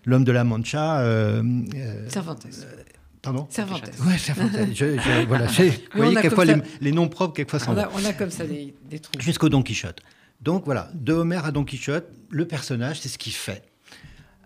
[0.05, 1.01] l'homme de la Mancha.
[1.01, 1.43] Euh,
[2.09, 2.47] Cervantes.
[3.21, 3.91] Pardon Cervantes.
[4.07, 4.51] Oui, Cervantes.
[5.29, 6.45] voilà, vous voyez, quelquefois,
[6.81, 9.13] les, noms propres, quelquefois, sont on a, comme ça des, des trous.
[9.19, 10.01] Jusqu'au Don Quichotte.
[10.41, 13.63] Donc voilà, de Homère à Don Quichotte, le personnage, c'est ce qu'il fait.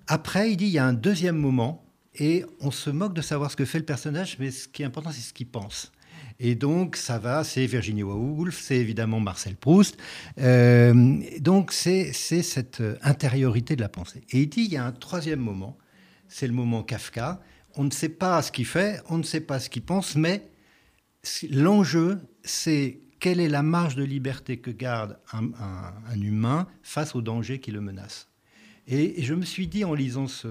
[0.06, 1.83] Après, il dit, il y a un deuxième moment
[2.16, 4.84] et on se moque de savoir ce que fait le personnage, mais ce qui est
[4.84, 5.92] important, c'est ce qu'il pense.
[6.40, 9.96] Et donc, ça va, c'est Virginie Woolf, c'est évidemment Marcel Proust.
[10.38, 14.22] Euh, donc, c'est cette intériorité de la pensée.
[14.30, 15.78] Et il dit, il y a un troisième moment,
[16.28, 17.40] c'est le moment Kafka.
[17.76, 20.50] On ne sait pas ce qu'il fait, on ne sait pas ce qu'il pense, mais
[21.50, 27.58] l'enjeu, c'est quelle est la marge de liberté que garde un humain face au danger
[27.58, 28.28] qui le menace.
[28.88, 30.48] Et, je me suis dit en lisant ce,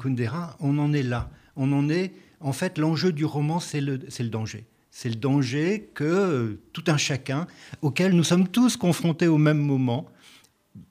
[0.00, 1.30] Kundera, on en est là.
[1.56, 2.12] On en est.
[2.40, 4.64] En fait, l'enjeu du roman, c'est le, le danger.
[4.90, 7.46] C'est le danger que euh, tout un chacun,
[7.80, 10.06] auquel nous sommes tous confrontés au même moment,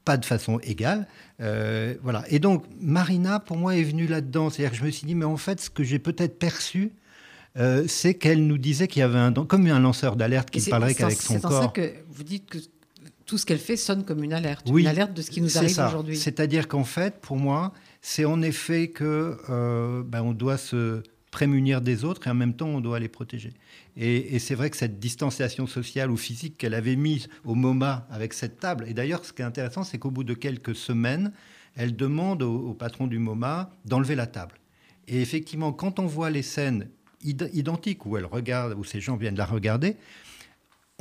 [0.05, 1.07] pas de façon égale.
[1.39, 2.23] Euh, voilà.
[2.29, 4.49] Et donc, Marina, pour moi, est venue là-dedans.
[4.49, 6.93] C'est-à-dire que je me suis dit, mais en fait, ce que j'ai peut-être perçu,
[7.57, 10.65] euh, c'est qu'elle nous disait qu'il y avait un, comme un lanceur d'alerte qui ne
[10.65, 11.51] parlerait qu'avec son corps.
[11.51, 12.57] C'est ça que vous dites que
[13.31, 15.79] tout ce qu'elle fait sonne comme une alerte, une alerte de ce qui nous arrive
[15.87, 16.17] aujourd'hui.
[16.17, 21.79] C'est-à-dire qu'en fait, pour moi, c'est en effet que euh, ben, on doit se prémunir
[21.79, 23.53] des autres et en même temps on doit les protéger.
[23.95, 28.33] Et, c'est vrai que cette distanciation sociale ou physique qu'elle avait mise au MoMA avec
[28.33, 31.31] cette table, et d'ailleurs ce qui est intéressant, c'est qu'au bout de quelques semaines,
[31.77, 34.55] elle demande au, patron du MoMA d'enlever la table.
[35.07, 36.89] Et effectivement, quand on voit les scènes
[37.23, 39.95] identiques où elle regarde, où ces gens viennent la regarder,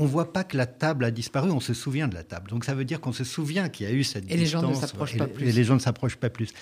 [0.01, 2.49] on voit pas que la table a disparu, on se souvient de la table.
[2.51, 4.41] Donc ça veut dire qu'on se souvient qu'il y a eu cette et distance.
[4.41, 5.47] Les gens ne s'approchent pas plus.
[5.47, 6.55] Et les gens ne s'approchent pas plus.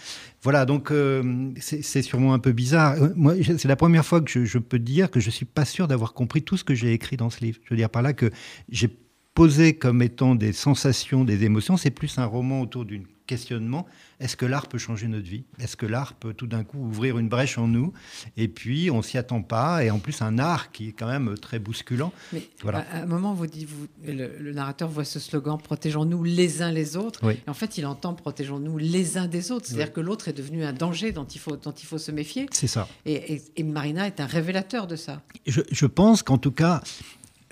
[0.43, 3.01] Voilà, donc euh, c'est sûrement un peu bizarre.
[3.01, 5.65] Euh, moi, c'est la première fois que je, je, peux dire que je suis pas
[5.65, 7.61] sûr d'avoir compris tout ce que j'ai écrit dans ce livre.
[7.65, 8.29] Je veux dire par là que
[8.71, 8.91] j'ai
[9.35, 11.77] posé comme étant des sensations, des émotions.
[11.77, 13.87] C'est plus un roman autour d'une questionnement.
[14.19, 15.45] Est-ce que l'art peut changer notre vie?
[15.61, 17.93] Est-ce que l'art peut tout d'un coup ouvrir une brèche en nous?
[18.37, 19.85] Et puis, on s'y attend pas.
[19.85, 22.13] Et en plus, un art qui est quand même très bousculant.
[22.33, 22.85] Mais voilà.
[22.93, 26.97] à un moment, vous dites, vous, le, narrateur voit ce slogan Protégeons-nous les uns les
[26.97, 27.23] autres.
[27.31, 29.67] Et en fait, il entend Protégeons-nous les uns des autres.
[29.67, 32.49] C'est-à-dire que l'autre est devenu un danger dont il faut, dont il faut se méfier.
[32.51, 32.89] C'est ça.
[33.07, 35.23] Et, Marina est un révélateur de ça.
[35.47, 36.83] Je, je pense qu'en tout cas,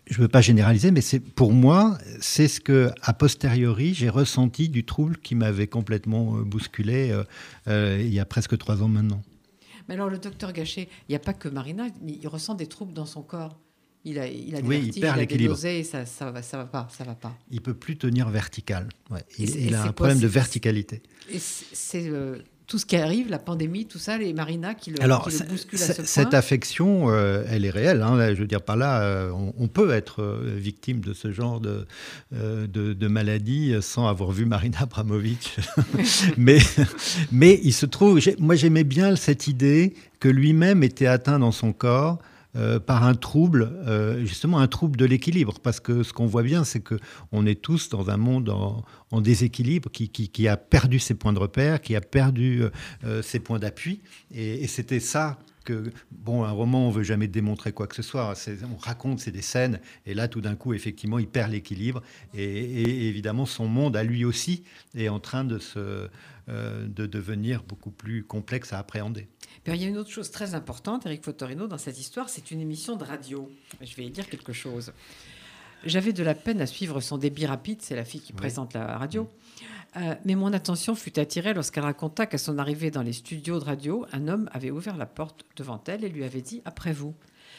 [0.07, 4.09] je ne veux pas généraliser, mais c'est pour moi, c'est ce que, a posteriori, j'ai
[4.09, 7.25] ressenti du trouble qui m'avait complètement euh, bousculé euh,
[7.67, 9.23] euh, il y a presque trois ans maintenant.
[9.89, 12.67] Mais alors, le docteur Gachet, il n'y a pas que Marina, mais il ressent des
[12.67, 13.59] troubles dans son corps.
[14.05, 15.57] Il a, il a des oui, il perd l'équilibre.
[15.57, 17.37] Ça, ça va, ça va pas, ça va pas.
[17.51, 18.89] Il peut plus tenir vertical.
[19.39, 21.03] Il, a un problème de verticalité.
[21.29, 22.09] Et c'est
[22.67, 25.45] tout ce qui arrive, la pandémie, tout ça, les marinas qui le, Alors, qui le
[25.45, 26.05] bousculent à ce point.
[26.05, 28.03] Cette affection, euh, elle est réelle.
[28.03, 28.35] Hein.
[28.35, 31.87] je veux dire, par là, euh, on, peut être euh, victime de ce genre de,
[32.33, 35.57] de, maladie sans avoir vu Marina Abramovic.
[36.37, 36.59] mais,
[37.31, 41.73] mais il se trouve, moi j'aimais bien cette idée que lui-même était atteint dans son
[41.73, 42.19] corps
[42.57, 46.43] euh, par un trouble, euh, justement un trouble de l'équilibre, parce que ce qu'on voit
[46.43, 46.95] bien, c'est que
[47.31, 51.81] on est tous dans un monde en, déséquilibre, qui, a perdu ses points de repère,
[51.81, 52.65] qui a perdu
[53.05, 54.01] euh, ses points d'appui,
[54.35, 58.33] et, c'était ça que, bon, un roman, on veut jamais démontrer quoi que ce soit.
[58.73, 62.03] On raconte, c'est des scènes, et là, tout d'un coup, effectivement, il perd l'équilibre,
[62.35, 64.65] et, évidemment, son monde, à lui aussi,
[64.97, 66.09] est en train de, se,
[66.49, 69.29] de devenir beaucoup plus complexe à appréhender
[69.75, 72.61] il y a une autre chose très importante, Eric Fotorino, dans cette histoire, c'est une
[72.61, 73.51] émission de radio.
[73.81, 74.93] Je vais y dire quelque chose.
[75.85, 78.99] J'avais de la peine à suivre son débit rapide, c'est la fille qui présente la
[78.99, 79.29] radio.
[79.97, 83.65] Euh, mais mon attention fut attirée lorsqu'elle raconta qu'à son arrivée dans les studios de
[83.65, 87.15] radio, un homme avait ouvert la porte devant elle et lui avait dit Après vous.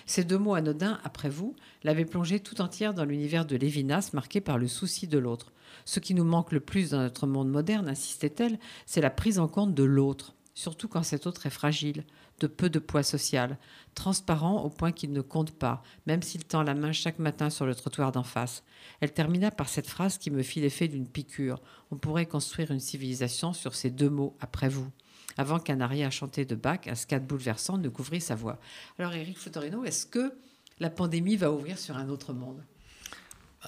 [0.06, 4.40] Ces deux mots anodins, après vous, l'avaient plongée tout entière dans l'univers de Lévinas, marqué
[4.40, 5.52] par le souci de l'autre.
[5.86, 9.48] Ce qui nous manque le plus dans notre monde moderne, insistait-elle, c'est la prise en
[9.48, 12.04] compte de l'autre, surtout quand cet autre est fragile,
[12.40, 13.58] de peu de poids social,
[13.96, 17.66] transparent au point qu'il ne compte pas, même s'il tend la main chaque matin sur
[17.66, 18.64] le trottoir d'en face.
[19.02, 21.60] Elle termina par cette phrase qui me fit l'effet d'une piqûre.
[21.92, 24.92] On pourrait construire une civilisation sur ces deux mots après vous
[25.38, 28.60] avant qu'un aria chanté de Bach, un scat bouleversant, ne couvrît sa voix.
[28.98, 30.34] Alors, Eric Fotorino, est-ce que
[30.80, 32.64] la pandémie va ouvrir sur un autre monde?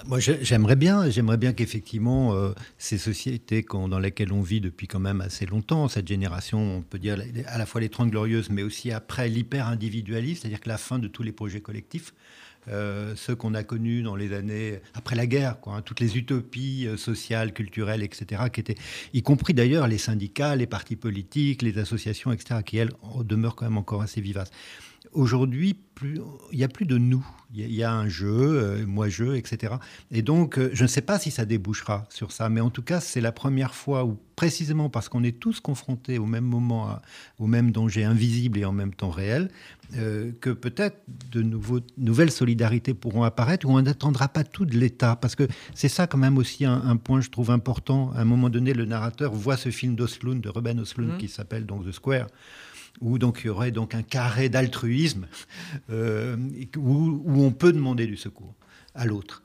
[0.06, 5.00] Moi, j'aimerais bien, j'aimerais bien qu'effectivement euh, ces sociétés dans lesquelles on vit depuis quand
[5.00, 8.62] même assez longtemps, cette génération, on peut dire à la fois les Trente Glorieuses, mais
[8.62, 12.14] aussi après l'hyper-individualisme, c'est-à-dire que la fin de tous les projets collectifs,
[12.68, 16.86] euh, ceux qu'on a connus dans les années après la guerre, hein, toutes les utopies
[16.86, 18.76] euh, sociales, culturelles, etc., qui étaient,
[19.12, 22.92] y compris d'ailleurs les syndicats, les partis politiques, les associations, etc., qui elles
[23.24, 24.50] demeurent quand même encore assez vivaces.
[25.12, 27.26] Aujourd'hui, il n'y a plus de nous.
[27.52, 29.74] Il y, a un jeu, euh, moi-je, etc.
[30.12, 32.82] Et donc, euh, je ne sais pas si ça débouchera sur ça, mais en tout
[32.82, 37.00] cas, c'est la première fois où, précisément parce qu'on est tous confrontés au même moment,
[37.40, 39.50] au même danger invisible et en même temps réel,
[39.96, 40.98] euh, que peut-être
[41.32, 45.16] de nouveaux, nouvelles solidarités pourront apparaître, où on n'attendra pas tout de l'État.
[45.16, 48.12] Parce que c'est ça quand même aussi un, point, je trouve, important.
[48.14, 51.18] À un moment donné, le narrateur voit ce film d'Osloon, de Ruben Osloon, mmh.
[51.18, 52.28] qui s'appelle donc The Square
[53.00, 55.26] où donc il y aurait donc un carré d'altruisme
[55.90, 56.36] euh,
[56.76, 58.54] où, on peut demander du secours
[58.94, 59.42] à l'autre.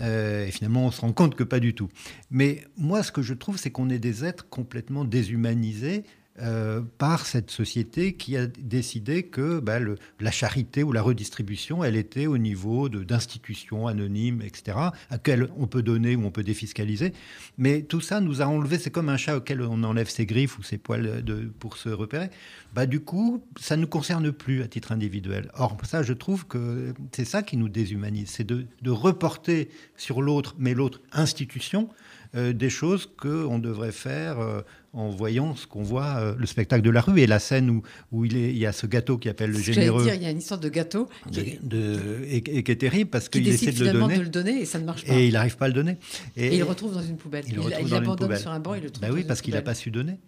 [0.00, 1.88] Euh, et finalement, on se rend compte que pas du tout.
[2.30, 6.04] Mais moi, ce que je trouve, c'est qu'on est des êtres complètement déshumanisés
[6.40, 9.78] euh, par cette société qui a décidé que bah,
[10.20, 15.66] la charité ou la redistribution, elle était au niveau d'institutions anonymes, etc., à laquelle on
[15.66, 17.12] peut donner ou on peut défiscaliser.
[17.56, 20.58] Mais tout ça nous a enlevé, c'est comme un chat auquel on enlève ses griffes
[20.58, 21.24] ou ses poils
[21.58, 22.28] pour se repérer.
[22.74, 25.50] Bah, du coup, ça ne nous concerne plus à titre individuel.
[25.54, 30.20] Or, ça, je trouve que c'est ça qui nous déshumanise, c'est de, de reporter sur
[30.20, 31.88] l'autre, mais l'autre institution,
[32.36, 34.60] euh, des choses qu'on devrait faire euh,
[34.92, 37.82] en voyant ce qu'on voit, euh, le spectacle de la rue et la scène où,
[38.12, 40.02] où il, est, il y a ce gâteau qui appelle le généreux.
[40.02, 43.48] Dire, il y a une histoire de gâteau de, et, qui est terrible parce qu'il
[43.48, 44.60] essaie de le, donner, de le donner.
[44.60, 45.14] et ça ne marche pas.
[45.14, 45.96] Et il n'arrive pas à le donner.
[46.36, 47.44] Et, il le retrouve dans une poubelle.
[47.48, 49.08] Il, il, abandonne sur un banc et le trouve.
[49.08, 50.18] Bah oui, parce qu'il n'a pas su donner.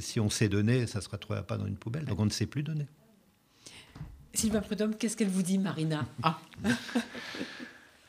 [0.00, 2.04] Si on sait donner, ça ne se retrouvera pas dans une poubelle.
[2.04, 2.86] Donc on ne sait plus donner.
[4.34, 6.06] Sylvain Prudhomme, qu'est-ce qu'elle vous dit, Marina?
[6.22, 6.38] Ah.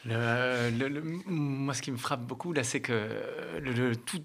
[0.06, 3.22] Le, moi, ce qui me frappe beaucoup, là, c'est que
[3.60, 4.24] le, tout,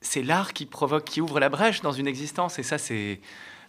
[0.00, 2.58] c'est l'art qui provoque, qui ouvre la brèche dans une existence.
[2.58, 3.20] Et ça, c'est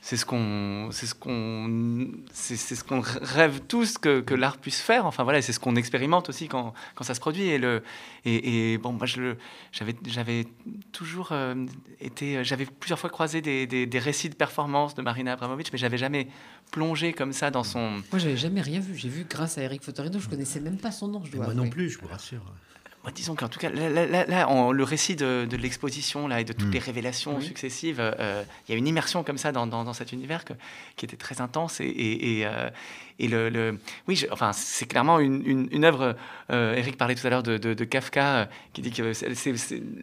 [0.02, 4.80] c'est ce qu'on c'est ce qu'on c'est, ce qu'on rêve tous que, que, l'art puisse
[4.80, 5.06] faire.
[5.06, 7.44] Enfin voilà c'est ce qu'on expérimente aussi quand, quand ça se produit.
[7.44, 7.84] Et le
[8.26, 9.36] et, et bon moi je
[9.72, 10.48] j'avais j'avais
[10.94, 11.66] toujours euh,
[12.00, 15.80] été j'avais plusieurs fois croisé des, des, des, récits de performance de Marina Abramovic mais
[15.80, 16.28] j'avais jamais
[16.72, 18.96] plongé comme ça dans son moi j'avais jamais rien vu.
[18.96, 20.20] J'ai vu grâce à Eric Fotorino.
[20.20, 22.44] Je connaissais même pas son nom je dois moi non plus je vous rassure
[23.14, 26.74] disons qu'en tout cas, là, le récit de, l'exposition là, et de toutes mm.
[26.74, 30.44] les révélations successives, euh, il y a une immersion comme ça dans, dans, cet univers
[30.96, 31.82] qui était très intense.
[31.82, 32.70] Et, et, euh,
[33.20, 33.78] et le,
[34.08, 36.16] oui, enfin, c'est clairement une, une, œuvre.
[36.52, 39.28] Euh, Eric parlait tout à l'heure de, de, Kafka, euh, qui dit que c'est,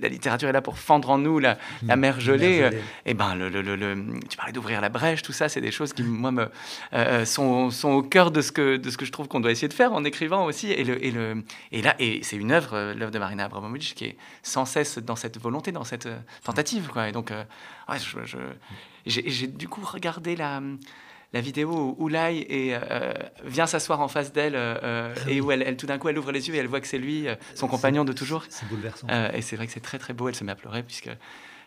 [0.01, 2.01] la littérature est là pour fendre en nous la, la mm.
[2.01, 2.71] mer gelée.
[2.71, 5.95] et eh ben, le, le, tu parlais d'ouvrir la brèche, tout ça, c'est des choses
[5.95, 6.51] qui, moi, me,
[6.93, 9.51] euh, sont, sont, au cœur de ce, que, de ce que je trouve qu'on doit
[9.51, 10.71] essayer de faire en écrivant aussi.
[10.71, 14.05] Et, le, et, le, et là, et c'est une œuvre, l'œuvre de Marina Abramovic, qui
[14.05, 16.09] est sans cesse dans cette volonté, dans cette
[16.45, 16.89] tentative.
[16.93, 17.09] Quoi.
[17.09, 18.39] Et donc, ouais, je,
[19.07, 20.61] j'ai, du coup regardé la
[21.37, 23.13] la vidéo où Oulai euh,
[23.45, 26.33] vient s'asseoir en face d'elle euh, ah et où elle, tout d'un coup elle ouvre
[26.33, 28.45] les yeux et elle voit que c'est lui, euh, son compagnon de toujours.
[28.49, 29.07] C'est bouleversant.
[29.35, 30.29] et c'est vrai que c'est très très beau.
[30.29, 31.11] Elle se met à pleurer puisque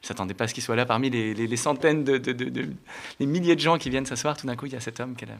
[0.01, 2.19] je s'attendait pas à ce qu'il soit là parmi les, centaines de,
[3.19, 4.36] les milliers de gens qui viennent s'asseoir.
[4.38, 5.38] Tout d'un coup, il y a cet homme qu'elle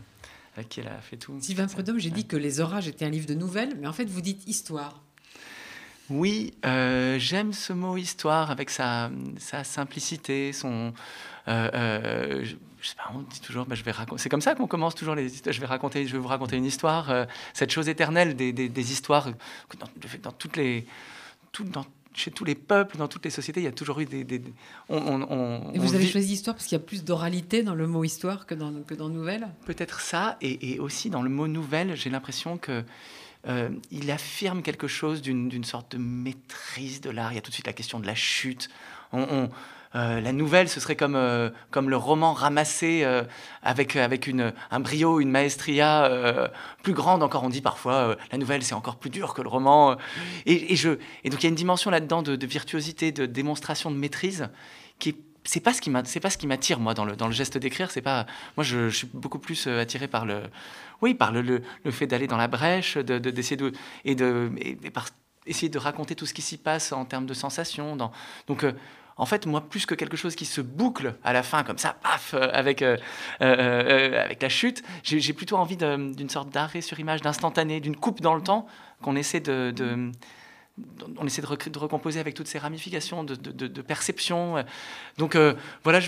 [0.56, 1.36] avec qui elle a fait tout.
[1.42, 4.06] Sylvain Freudhomme, j'ai dit que Les Orages était un livre de nouvelles, mais en fait,
[4.06, 5.02] vous dites histoire.
[6.10, 10.94] Oui, j'aime ce mot histoire avec sa, sa simplicité, son,
[11.50, 12.46] euh, euh,
[12.82, 14.22] je sais pas, on dit toujours, bah, je vais raconter.
[14.22, 15.54] C'est comme ça qu'on commence toujours les histoires.
[15.54, 18.92] Je vais raconter, je vais vous raconter une histoire, euh, cette chose éternelle des, des,
[18.92, 19.30] histoires
[19.80, 19.88] dans,
[20.24, 20.86] dans, toutes les,
[21.52, 24.06] tout, dans, chez tous les peuples, dans toutes les sociétés, il y a toujours eu
[24.06, 24.24] des.
[24.24, 24.42] des
[24.88, 28.04] on, et vous avez choisi histoire parce qu'il y a plus d'oralité dans le mot
[28.04, 31.96] histoire que dans, que dans nouvelle Peut-être ça, et, et, aussi dans le mot nouvelle,
[31.96, 32.84] j'ai l'impression que.
[33.92, 37.34] il affirme quelque chose d'une sorte de maîtrise de l'art.
[37.34, 38.70] Il y a tout de suite la question de la chute.
[39.12, 39.50] on,
[39.96, 43.24] euh, la nouvelle, ce serait comme, euh, comme le roman ramassé euh,
[43.64, 46.50] avec, avec une, un brio, une maestria
[46.84, 47.44] plus grande encore.
[47.44, 49.98] On dit parfois, la nouvelle, c'est encore plus dur que le roman.
[50.46, 50.92] Et, je,
[51.24, 54.50] et donc il y a une dimension là-dedans de, virtuosité, de démonstration de maîtrise
[55.00, 57.32] qui est c'est ce qui c'est pas ce qui m'attire moi dans le dans le
[57.32, 58.26] geste d'écrire c'est pas
[58.58, 60.44] moi je, suis beaucoup plus attiré par le
[61.02, 63.72] oui par le, le, fait d'aller dans la brèche de d'essayer de,
[64.04, 65.08] et de et, par,
[65.48, 68.66] essayer de raconter tout ce qui s'y passe en termes de sensations donc
[69.20, 71.98] en fait, moi, plus que quelque chose qui se boucle à la fin, comme ça,
[72.02, 77.82] paf, euh, avec, avec la chute, j'ai plutôt envie d'une sorte d'arrêt sur image, d'instantané,
[77.82, 78.66] d'une coupe dans le temps
[79.02, 79.74] qu'on essaie de,
[81.18, 84.64] on essaie de, recomposer avec toutes ces ramifications de, perception.
[85.18, 86.00] Donc euh, voilà,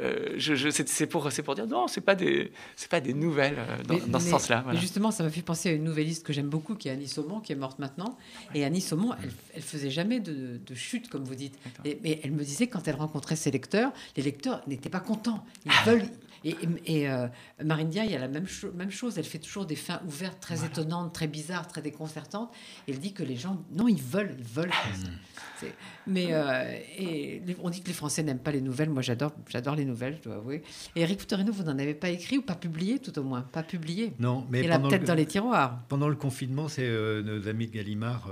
[0.00, 3.98] euh, je, c'est pour, pour dire non, c'est pas des, c'est pas des nouvelles euh,
[4.06, 4.64] dans, ce sens-là.
[4.74, 7.40] Justement, ça m'a fait penser à une nouvelliste que j'aime beaucoup, qui est Annie Saumon,
[7.40, 8.18] qui est morte maintenant.
[8.54, 11.58] Et Annie Saumon, elle, elle faisait jamais de, chute, comme vous dites.
[11.84, 15.44] mais elle me disait quand elle rencontrait ses lecteurs, les lecteurs n'étaient pas contents.
[15.66, 15.90] Ils ah.
[15.90, 16.08] veulent,
[16.44, 17.26] et, et euh,
[17.64, 19.18] Marine Dia, il y a la même, même, chose.
[19.18, 22.50] Elle fait toujours des fins ouvertes, très étonnantes, très bizarres, très déconcertantes.
[22.86, 24.68] elle dit que les gens, non, ils veulent, ils veulent.
[24.68, 25.66] Mmh.
[26.06, 28.90] Mais euh, et on dit que les Français n'aiment pas les nouvelles.
[28.90, 30.62] Moi, j'adore, j'adore les nouvelles, je dois avouer.
[30.94, 33.62] Et Eric Foutorino, vous n'en avez pas écrit ou pas publié, tout au moins, pas
[33.62, 34.12] publié.
[34.18, 35.82] Non, mais il a peut-être dans les tiroirs.
[35.88, 38.30] Pendant le confinement, c'est euh, nos amis de Gallimard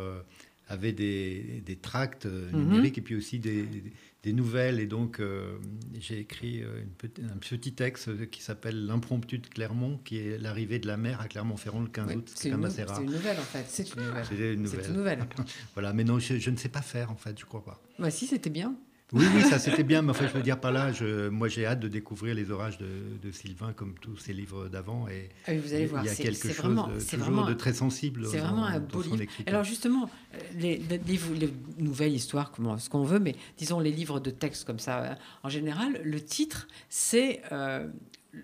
[0.69, 2.57] avaient des, des tracts mmh.
[2.57, 3.69] numériques et puis aussi des
[4.27, 4.81] des nouvelles.
[4.81, 5.57] Et donc, euh,
[5.99, 6.83] j'ai écrit euh,
[7.33, 11.29] un petit texte qui s'appelle L'impromptu de Clermont, qui est l'arrivée de la mer à
[11.29, 12.33] Clermont-Ferrand le 15 août.
[12.35, 12.97] C'est quand même assez rare.
[12.97, 13.65] C'est une nouvelle, en fait.
[13.69, 14.25] C'est une nouvelle.
[14.29, 14.87] C'est une nouvelle.
[14.89, 15.27] Une nouvelle.
[15.75, 17.81] voilà, mais non, je, je, ne sais pas faire, en fait, je crois pas.
[18.01, 18.75] Bah, si, c'était bien.
[19.13, 21.65] Oui, oui, ça c'était bien, mais enfin, je veux dire par là, je, moi j'ai
[21.65, 25.07] hâte de découvrir les orages de, Sylvain comme tous ses livres d'avant.
[25.09, 27.73] Et ah vous allez voir, il y a quelque chose vraiment, de, toujours de très
[27.73, 28.27] sensible.
[28.29, 29.25] C'est vraiment un beau livre.
[29.47, 34.19] Alors justement, euh, les, les, nouvelles histoires, comment ce qu'on veut, mais disons les livres
[34.19, 35.15] de texte comme ça, euh,
[35.45, 37.87] en général, le titre c'est euh,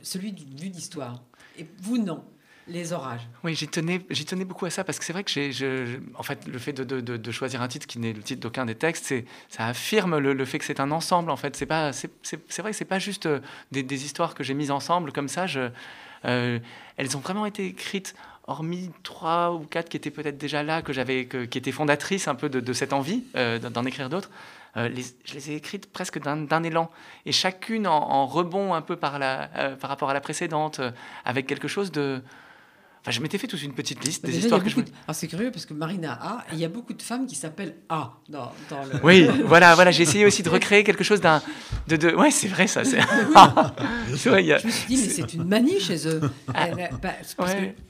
[0.02, 1.24] celui du vue d'histoire.
[1.58, 2.24] Et vous non
[2.72, 3.28] les orages.
[3.44, 3.98] Oui, j'y tenais,
[4.44, 7.62] beaucoup à ça parce que c'est vrai que j'ai, en fait, le fait de, choisir
[7.62, 10.64] un titre qui n'est le titre d'aucun des textes, c'est, ça affirme le, fait que
[10.64, 11.30] c'est un ensemble.
[11.30, 14.42] En fait, c'est pas, c'est, c'est, vrai que c'est pas juste euh, des, histoires que
[14.42, 15.46] j'ai mises ensemble comme ça.
[15.46, 15.68] Je,
[16.24, 16.58] euh,
[16.96, 18.14] elles ont vraiment été écrites,
[18.46, 22.34] hormis trois ou quatre qui étaient peut-être déjà là, que j'avais, qui étaient fondatrices un
[22.34, 24.30] peu de, cette envie euh, d'en écrire d'autres.
[24.74, 26.90] Les, je les ai écrites presque d'un élan,
[27.26, 30.80] et chacune en, en, rebond un peu par, la, par rapport à la précédente,
[31.26, 32.22] avec quelque chose de,
[33.02, 34.76] Enfin, je m'étais fait toute une petite liste des histoires que je.
[34.76, 37.74] Alors c'est curieux parce que Marina A, il y a beaucoup de femmes qui s'appellent
[37.88, 39.00] A dans, dans le.
[39.02, 39.90] Oui, voilà, voilà.
[39.90, 41.42] J'ai essayé aussi de recréer quelque chose d'un.
[41.88, 42.14] De, de...
[42.14, 42.84] Ouais, c'est vrai ça.
[42.84, 43.00] C'est...
[43.00, 44.58] vrai, a...
[44.58, 46.20] Je me suis dit, mais c'est une manie chez eux.
[46.54, 46.68] Ah,
[47.02, 47.14] bah,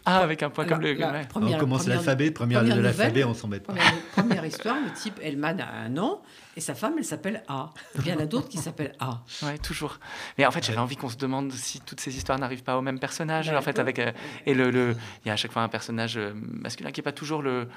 [0.07, 0.97] ah avec un point comme le.
[1.35, 3.75] on commence l'alphabet, première, première de l'alphabet, on met pas.
[4.17, 6.21] Première, histoire, le type Elman a un nom
[6.57, 7.71] et sa femme, elle s'appelle A.
[7.99, 9.23] il y en a d'autres qui s'appellent A.
[9.43, 9.99] Oui, toujours.
[10.37, 12.83] Mais en fait, j'avais envie qu'on se demande si toutes ces histoires n'arrivent pas au
[12.83, 13.49] même personnage.
[13.49, 14.13] en fait, avec euh,
[14.45, 17.03] et le, le, il y a à chaque fois un personnage euh, masculin qui est
[17.03, 17.69] pas toujours le.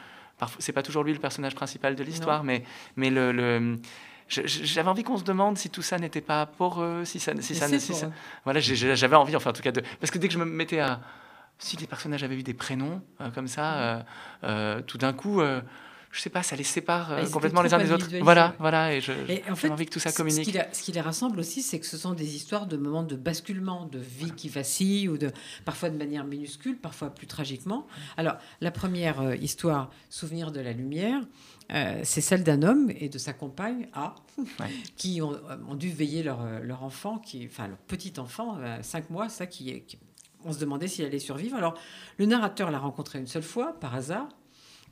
[0.59, 2.63] C'est pas toujours lui le personnage principal de l'histoire, mais
[2.97, 3.77] mais le, le
[4.27, 7.55] j'avais envie qu'on se demande si tout ça n'était pas pour eux, si ça, si
[7.55, 8.11] ça, si ça,
[8.43, 10.79] voilà, j'avais envie, enfin en tout cas de, parce que dès que je me mettais
[10.79, 10.99] à,
[11.59, 14.03] si les personnages avaient eu des prénoms euh, comme ça,
[14.87, 15.41] tout d'un coup,
[16.15, 18.07] je sais pas, ça les sépare euh, complètement les uns des autres.
[18.21, 19.13] Voilà, voilà, et j'ai
[19.69, 20.57] envie que tout ça communique.
[20.71, 23.85] Ce qui, les rassemble aussi, c'est que ce sont des histoires de moments de basculement,
[23.85, 25.31] de vie qui vacille, ou de
[25.65, 27.85] parfois de manière minuscule, parfois plus tragiquement.
[28.15, 31.21] Alors, la première euh, histoire, Souvenir de la lumière,
[31.73, 34.15] euh, c'est celle d'un homme et de sa compagne A,
[34.95, 35.35] qui ont,
[35.75, 39.97] dû veiller leur, leur, enfant, qui, enfin leur petit enfant, cinq mois, ça qui, qui
[40.45, 41.57] on se demandait s'il allait survivre.
[41.57, 41.73] Alors,
[42.17, 44.29] le narrateur l'a rencontré une seule fois, par hasard,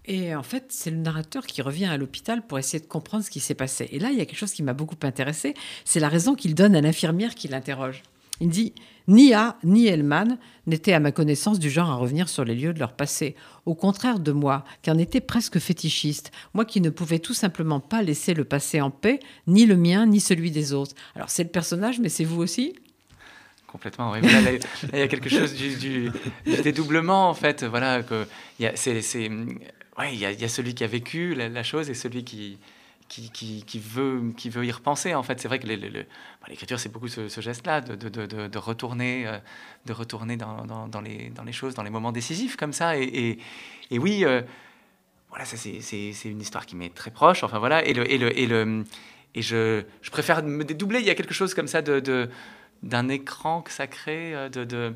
[0.06, 3.30] et en fait, c'est le narrateur qui revient à l'hôpital pour essayer de comprendre ce
[3.30, 3.88] qui s'est passé.
[3.92, 5.54] Et là, il y a quelque chose qui m'a beaucoup intéressé,
[5.86, 8.04] c'est la raison qu'il donne à l'infirmière qui l'interroge.
[8.42, 8.74] Il dit
[9.08, 10.38] Ni A ni Elman
[10.68, 13.36] n'étaient à ma connaissance du genre à revenir sur les lieux de leur passé.
[13.66, 17.80] Au contraire de moi, qui en était presque fétichiste, moi qui ne pouvais tout simplement
[17.80, 20.96] pas laisser le passé en paix, ni le mien, ni celui des autres.
[21.16, 22.74] Alors c'est le personnage, mais c'est vous aussi?
[23.68, 24.22] Complètement, oui.
[24.22, 24.52] Là,
[24.94, 26.12] il y a quelque chose du,
[26.46, 27.64] dédoublement, en fait.
[27.64, 28.28] Voilà, que
[28.76, 29.32] c'est
[29.98, 32.60] ouais, il y, a celui qui a vécu la, chose et celui qui,
[33.08, 35.14] qui, qui, veut, qui veut y repenser.
[35.16, 39.28] En fait, c'est vrai que l'écriture, c'est beaucoup ce, geste-là, de, de, de, retourner,
[39.86, 42.98] de retourner dans, dans, dans, les, dans, les, choses, dans les moments décisifs, comme ça.
[42.98, 43.38] Et,
[43.92, 44.42] et, oui, euh,
[45.30, 47.44] voilà, ça, c'est une histoire qui m'est très proche.
[47.44, 47.86] Enfin, voilà.
[47.86, 48.84] Et, le, et, le, et, le,
[49.36, 51.00] et je, je préfère me dédoubler.
[51.00, 52.30] Il y a quelque chose comme ça de
[52.84, 54.92] d'un écran sacré, euh, de, euh,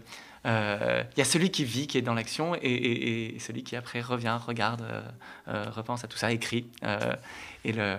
[0.45, 4.37] il y a celui qui vit, qui est dans l'action, et, celui qui après revient,
[4.45, 4.85] regarde,
[5.47, 6.67] euh, repense à tout ça, écrit.
[7.63, 7.97] et le,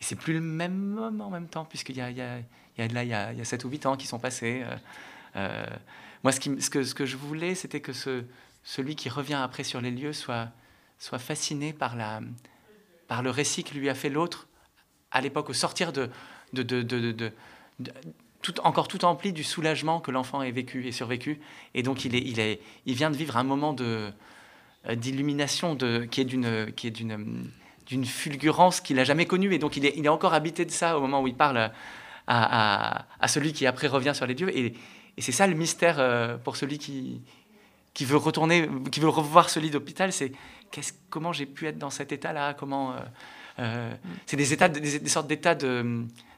[0.00, 2.38] c'est plus le même homme en même temps, puisqu'il y a, y a,
[2.78, 4.18] y a, là, il y a, il y a 7 ou 8 ans qui sont
[4.18, 4.64] passés.
[5.34, 8.24] moi, ce, que, je voulais, c'était que ce,
[8.62, 10.50] celui qui revient après sur les lieux soit,
[10.98, 14.48] fasciné par, le récit que lui a fait l'autre
[15.10, 16.10] à l'époque, au sortir de
[18.44, 21.40] tout, encore tout empli du soulagement que l'enfant ait vécu et survécu.
[21.74, 24.10] Et donc, il, est, il, est, il vient de vivre un moment de,
[24.92, 27.48] d'illumination de, qui est d'une, qui est d'une,
[27.86, 29.54] d'une fulgurance qu'il n'a jamais connue.
[29.54, 31.72] Et donc, il est, il est encore habité de ça au moment où il parle
[32.26, 34.56] à, à, celui qui après revient sur les dieux.
[34.56, 34.74] Et,
[35.16, 37.22] et c'est ça le mystère euh, pour celui qui,
[37.94, 40.12] qui veut retourner, qui veut revoir ce lit d'hôpital.
[40.12, 40.32] C'est
[41.08, 42.52] comment j'ai pu être dans cet état-là?
[42.52, 42.96] Comment euh,
[43.60, 43.94] euh,
[44.26, 45.56] C'est des états, des, sortes d'états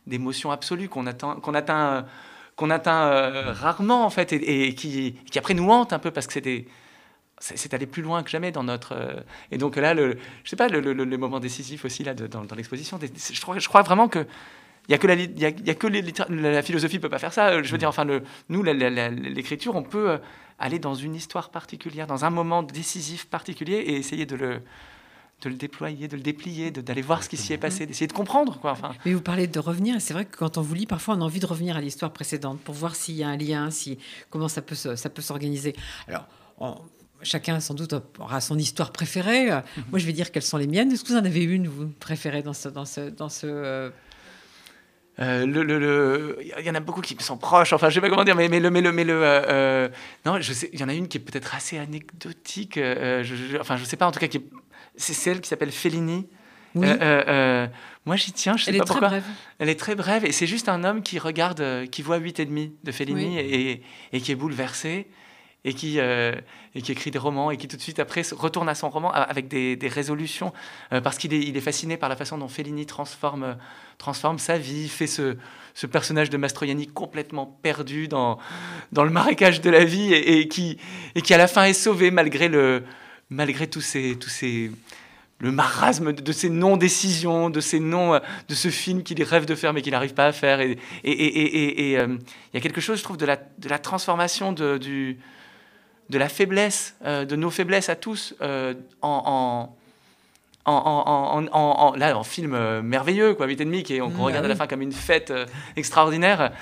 [0.07, 2.07] d'émotion absolue qu'on atteint, qu'on atteint,
[2.57, 6.33] qu'on atteint rarement en fait, et, qui, qui, après nous hantent un peu parce que
[6.33, 6.67] c'était
[7.39, 8.97] c'est aller plus loin que jamais dans notre
[9.51, 12.57] et donc là le je sais pas le, le, moment décisif aussi là dans, dans
[12.57, 14.27] l'exposition je crois je crois vraiment que
[14.89, 17.33] il y a que la, il y a, que les, la philosophie peut pas faire
[17.33, 17.63] ça.
[17.63, 20.19] Je veux dire, enfin, le, nous, l'écriture, on peut euh,
[20.59, 24.63] aller dans une histoire particulière, dans un moment décisif particulier, et essayer de le,
[25.43, 28.13] de le déployer, de le déplier, d'aller voir ce qui s'y est passé, d'essayer de
[28.13, 28.59] comprendre.
[28.59, 28.93] Quoi, enfin.
[29.05, 31.25] Mais vous parlez de revenir, c'est vrai que quand on vous lit, parfois on a
[31.25, 33.99] envie de revenir à l'histoire précédente pour voir s'il y a un lien, si,
[34.31, 35.77] comment ça peut, ça peut s'organiser.
[36.09, 36.87] Alors,
[37.23, 39.51] chacun sans doute aura son histoire préférée.
[39.51, 39.63] Mhm.
[39.91, 40.91] Moi, je vais dire quelles sont les miennes.
[40.91, 43.91] Est-ce que vous en avez une, vous préférée dans ce, dans ce, dans ce euh,
[45.19, 47.73] euh, le, le, il y en a beaucoup qui sont proches.
[47.73, 49.89] Enfin, je sais pas comment dire, mais, mais le, mais le, mais le, euh, euh,
[50.27, 52.75] non, je sais, il y en a une qui est peut-être assez anecdotique.
[52.77, 54.07] je, je, enfin, je sais pas.
[54.07, 54.29] En tout cas,
[54.97, 56.27] c'est celle qui s'appelle Fellini.
[56.75, 58.57] moi, j'y tiens.
[58.57, 59.09] Je sais Elle pas est pourquoi.
[59.09, 59.35] Très brève.
[59.59, 62.45] Elle est très brève et c'est juste un homme qui regarde, qui voit 8 et
[62.45, 63.83] demi de Fellini et,
[64.13, 65.07] et, qui est bouleversé
[65.65, 66.33] et qui, euh,
[66.77, 69.13] et qui écrit des romans et qui tout de suite après retourne à son roman
[69.13, 70.53] avec des, des résolutions
[70.93, 73.57] euh, parce qu'il est, il est fasciné par la façon dont Fellini transforme,
[73.99, 75.37] transforme sa vie, fait ce,
[75.75, 78.39] ce personnage de Mastroianni complètement perdu dans,
[78.93, 80.79] dans le marécage de la vie et, et, qui,
[81.17, 82.85] et qui à la fin est sauvé malgré, le,
[83.31, 84.17] malgré tous ces...
[84.19, 84.71] Tous ces
[85.39, 88.19] le marasme de, ces non-décisions, de ces non,
[88.49, 90.61] de ce film qu'il rêve de faire mais qu'il n'arrive pas à faire.
[90.61, 92.17] Et il et, et, et, euh,
[92.55, 95.19] y a quelque chose, je trouve, de la, de la transformation de, du,
[96.11, 99.69] de la faiblesse, euh, de nos faiblesses à tous, euh, en,
[100.65, 104.21] en, en, en, là, en film euh, merveilleux, quoi, 8 et demi, qui on, mmh,
[104.21, 105.33] regarde à la bah fin comme une fête
[105.77, 106.53] extraordinaire.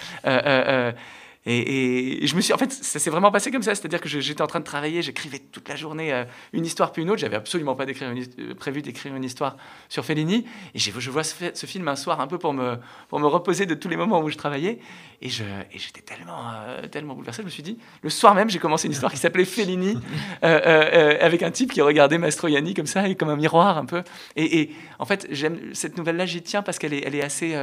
[1.47, 3.75] Et, je me suis, en fait, ça s'est vraiment passé comme ça.
[3.75, 7.03] C'est-à-dire que j'étais en train de travailler, j'écrivais toute la journée euh, une histoire puis
[7.03, 7.21] une autre.
[7.21, 9.57] J'avais absolument pas euh, prévu d'écrire une histoire
[9.89, 10.47] sur Fellini.
[10.75, 12.77] Et je vois ce, film un soir un peu pour me,
[13.09, 14.79] pour me reposer de tous les moments où je travaillais.
[15.21, 17.43] Et j'étais tellement, euh, tellement bouleversé.
[17.43, 19.99] Je me suis dit, le soir même, j'ai commencé une histoire qui s'appelait Fellini,
[20.43, 24.03] avec un type qui regardait Mastroianni comme ça, et comme un miroir un peu.
[24.37, 27.55] Et, en fait, j'aime cette nouvelle-là, j'y tiens parce qu'elle est, elle est assez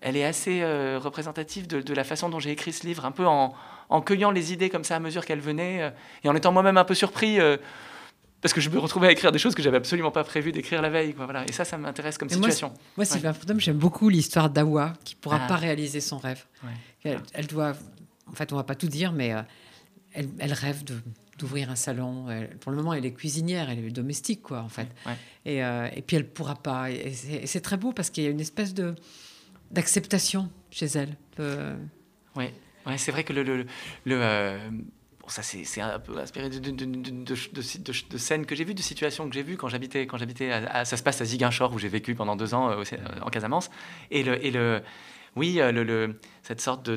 [0.00, 3.26] elle est assez euh, représentative de, la façon dont j'ai écrit ce livre, un peu
[3.26, 3.54] en,
[4.04, 5.90] cueillant les idées comme ça à mesure qu'elles venaient, euh,
[6.24, 7.56] et en étant moi-même un peu surpris, euh,
[8.42, 10.82] parce que je me retrouvais à écrire des choses que j'avais absolument pas prévu d'écrire
[10.82, 11.14] la veille.
[11.14, 11.44] Quoi, voilà.
[11.48, 12.72] Et ça, ça m'intéresse comme situation.
[12.96, 13.54] Moi, Sylvain ouais.
[13.58, 15.48] j'aime beaucoup l'histoire d'Awa, qui pourra ah.
[15.48, 16.44] pas réaliser son rêve.
[17.02, 17.72] Elle, doit,
[18.30, 19.32] en fait, on va pas tout dire, mais
[20.12, 20.96] elle, rêve de
[21.38, 22.28] d'ouvrir un salon.
[22.60, 24.88] pour le moment, elle est cuisinière, elle est domestique, quoi, en fait.
[25.44, 26.90] Et, et, puis, elle pourra pas.
[26.90, 27.12] Et
[27.46, 28.94] c'est très beau parce qu'il y a une espèce de
[29.70, 31.16] d'acceptation chez elle.
[32.86, 33.66] Oui, c'est vrai que le,
[34.06, 34.70] euh,
[35.26, 39.34] ça c'est un peu inspiré de, de, de, scènes que j'ai vues, de situations que
[39.34, 40.50] j'ai vues quand j'habitais quand j'habitais
[40.84, 42.84] ça se passe à Ziguinchor où j'ai vécu pendant deux ans euh,
[43.22, 43.70] en Casamance
[44.12, 44.82] et le et le
[45.34, 46.96] oui euh, le, cette sorte de,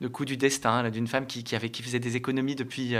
[0.00, 2.94] de, coup du destin d'une femme qui, qui, avait qui faisait des économies depuis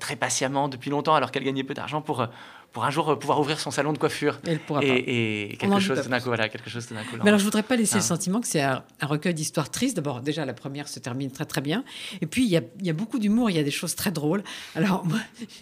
[0.00, 2.26] très patiemment depuis longtemps alors qu'elle gagnait peu d'argent pour
[2.72, 4.40] pour un jour euh, pouvoir ouvrir son salon de coiffure.
[4.46, 7.16] Et, et, quelque, chose d'un coup, voilà, quelque chose d'un coup.
[7.22, 8.06] Mais alors, je voudrais pas laisser le ah.
[8.06, 9.96] sentiment que c'est un, recueil d'histoires tristes.
[9.96, 11.84] D'abord, déjà, la première se termine très très bien.
[12.20, 14.10] Et puis, il y a, y a, beaucoup d'humour, il y a des choses très
[14.10, 14.42] drôles.
[14.74, 15.18] Alors, moi,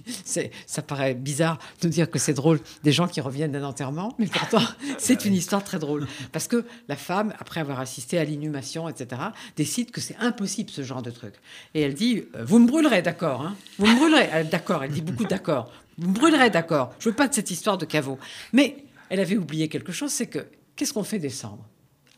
[0.66, 4.26] ça paraît bizarre de dire que c'est drôle des gens qui reviennent d'un enterrement, mais
[4.26, 4.62] pourtant,
[4.98, 6.06] c'est une histoire très drôle.
[6.32, 9.20] Parce que la femme, après avoir assisté à l'inhumation, etc.,
[9.56, 11.34] décide que c'est impossible ce genre de truc.
[11.74, 14.44] Et elle dit euh, Vous me brûlerez, d'accord hein Vous me brûlerez.
[14.44, 15.72] D'accord, elle dit beaucoup d'accord.
[16.00, 16.94] Vous brûlerez, d'accord.
[16.98, 18.18] Je veux pas de cette histoire de caveau.
[18.52, 21.68] Mais elle avait oublié quelque chose, c'est que qu'est-ce qu'on fait descendre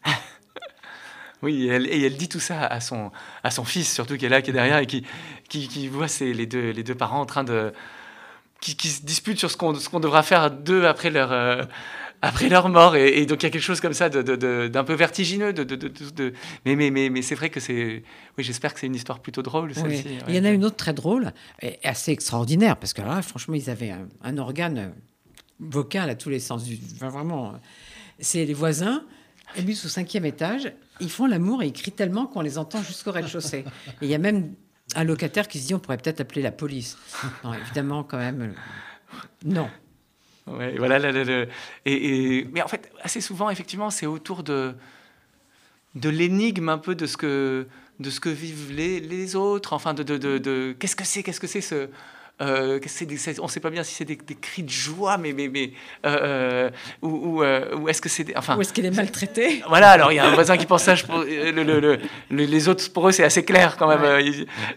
[1.42, 3.10] Oui, et elle, dit tout ça à son,
[3.42, 5.04] à son fils, surtout qui est là, qui est derrière, et qui,
[5.48, 7.72] qui, voit les, deux, les deux parents en train de...
[8.60, 11.32] qui, qui se disputent sur ce qu'on qu'on devra faire d'eux après leur...
[11.32, 11.64] Euh,
[12.22, 12.96] après leur mort.
[12.96, 15.52] Et, donc il y a quelque chose comme ça d'un de, peu vertigineux.
[15.52, 16.32] De,
[16.64, 18.02] mais mais, mais, mais c'est vrai que c'est...
[18.38, 19.72] Oui, j'espère que c'est une histoire plutôt drôle.
[20.28, 23.54] Il y en a une autre très drôle et assez extraordinaire, parce que là, franchement,
[23.54, 23.92] ils avaient
[24.22, 24.94] un, organe
[25.58, 26.64] vocal à tous les sens.
[26.64, 27.54] Du, vraiment,
[28.20, 29.04] c'est les voisins,
[29.58, 33.10] habitent au cinquième étage, ils font l'amour et ils crient tellement qu'on les entend jusqu'au
[33.10, 33.64] rez-de-chaussée.
[34.00, 34.54] Et il y a même
[34.94, 36.96] un locataire qui se dit on pourrait peut-être appeler la police.
[37.44, 38.54] Non, évidemment, quand même,
[39.44, 39.68] non.
[40.46, 40.98] Ouais, voilà,
[41.86, 44.74] et, mais en fait, assez souvent, effectivement, c'est autour de,
[45.94, 47.66] de l'énigme un peu de ce que,
[48.00, 51.22] de ce que vivent les, les autres, enfin, de, de, de, de qu'est-ce que c'est,
[51.22, 51.88] qu'est-ce que c'est ce...
[52.40, 52.80] Euh,
[53.38, 55.72] on ne sait pas bien si c'est des, cris de joie, mais, mais, mais
[56.04, 56.70] euh,
[57.02, 60.16] ou, ou, euh, est-ce que c'est enfin ou est-ce qu'elle est maltraitée Voilà, alors il
[60.16, 60.94] y a un voisin qui pense ça.
[61.08, 61.98] le, le,
[62.30, 64.00] les autres pour eux c'est assez clair quand même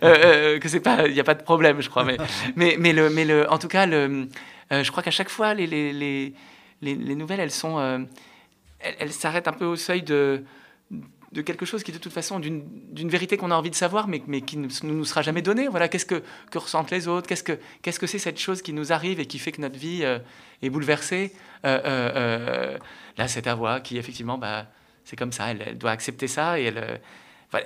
[0.01, 2.03] que c'est pas, il n'y a pas de problème, je crois.
[2.03, 2.17] Mais
[2.55, 4.27] mais mais le mais le en tout cas le,
[4.71, 6.33] je crois qu'à chaque fois les les, les
[6.81, 7.79] les, nouvelles elles sont
[8.79, 10.43] elles, elles s'arrêtent un peu au seuil de
[11.35, 14.23] de quelque chose qui, de toute façon, d'une vérité qu'on a envie de savoir, mais,
[14.25, 15.67] mais qui ne nous sera jamais donnée.
[15.67, 17.27] Voilà, qu'est-ce que, que, ressentent les autres?
[17.27, 19.77] Qu'est-ce que qu'est-ce que c'est cette chose qui nous arrive et qui fait que notre
[19.77, 20.19] vie euh,
[20.61, 21.33] est bouleversée?
[21.65, 22.77] Euh, euh,
[23.17, 24.67] Là, c'est ta voix qui, effectivement, bah,
[25.03, 25.51] c'est comme ça.
[25.51, 27.01] Elle, doit accepter ça et elle.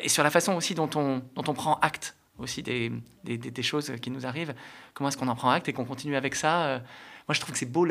[0.02, 2.92] et sur la façon aussi dont on, dont on prend acte aussi des,
[3.24, 4.54] des, des choses qui nous arrivent.
[4.94, 6.82] Comment est-ce qu'on en prend acte et qu'on continue avec ça
[7.28, 7.86] Moi, je trouve que c'est beau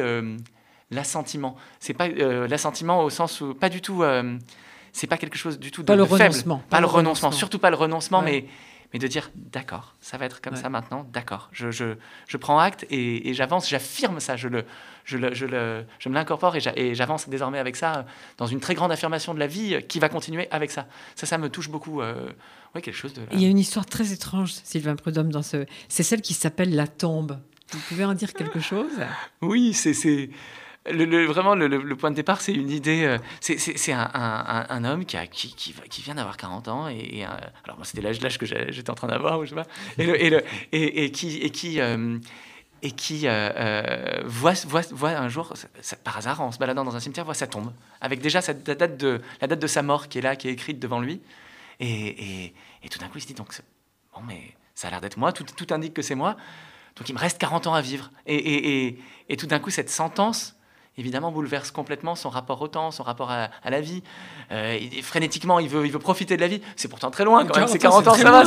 [0.91, 1.57] l'assentiment.
[1.81, 4.03] C'est pas l'assentiment au sens où pas du tout
[4.93, 6.23] c'est pas quelque chose du tout de, pas le faible.
[6.23, 6.63] Renoncement.
[6.71, 7.31] Pas, le renoncement.
[7.31, 8.47] surtout pas le renoncement, mais,
[8.93, 11.49] mais de dire d'accord, ça va être comme ça maintenant, d'accord.
[11.53, 11.97] Je, je,
[12.27, 14.65] je, prends acte et, j'avance, j'affirme ça, je, le,
[15.09, 18.05] je, le, je, le, je me l'incorpore et j'avance désormais avec ça
[18.37, 20.87] dans une très grande affirmation de la vie qui va continuer avec ça.
[21.17, 22.03] Ça, ça me touche beaucoup.
[22.03, 22.29] Euh,
[22.75, 23.23] quelque chose de.
[23.33, 25.65] Il y a une histoire très étrange, Sylvain Prudhomme, dans ce.
[25.89, 27.41] C'est celle qui s'appelle La tombe.
[27.73, 28.93] Vous pouvez en dire quelque chose?
[29.41, 30.31] Oui, c'est
[30.91, 33.05] le, vraiment, le, point de départ, c'est une idée.
[33.05, 36.89] Euh, c'est un, un, homme qui, a, qui, qui, vient d'avoir 40 ans.
[36.89, 37.29] Et, euh,
[37.65, 39.67] alors, c'était l'âge que j'étais en train d'avoir, je sais pas.
[39.99, 40.41] Et, et,
[40.73, 41.39] et, et qui.
[41.39, 41.81] Et qui
[42.83, 44.55] et qui euh, voit,
[44.91, 45.53] voit, un jour,
[46.05, 48.97] par hasard, en se baladant dans un cimetière, voit sa tombe, avec déjà la, date
[48.97, 51.21] de, la date de sa mort qui est là, qui est écrite devant lui.
[51.81, 52.53] Et,
[52.91, 53.45] tout d'un coup, il se dit, bon,
[54.27, 56.37] mais ça a l'air d'être moi, tout, indique que c'est moi,
[56.97, 58.11] donc il me reste 40 ans à vivre.
[58.27, 58.97] Et
[59.39, 60.58] tout d'un coup, cette sentence
[60.99, 64.03] évidemment bouleverse complètement son rapport au temps, son rapport à, la vie.
[64.51, 66.61] Euh, frénétiquement, il veut, il veut profiter de la vie.
[66.77, 67.69] C'est pourtant très loin quand même.
[67.69, 68.45] C'est 40 ans, ça va,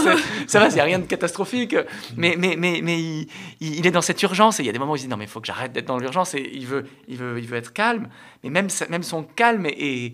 [0.47, 1.75] ça va, il n'y a rien de catastrophique.
[2.17, 3.27] Mais, mais, mais, mais il,
[3.59, 5.09] il, est dans cette urgence et il y a des moments où il se dit
[5.09, 7.47] non mais il faut que j'arrête d'être dans l'urgence et il veut, il veut, il
[7.47, 8.09] veut être calme.
[8.43, 10.13] Mais même, même son calme est,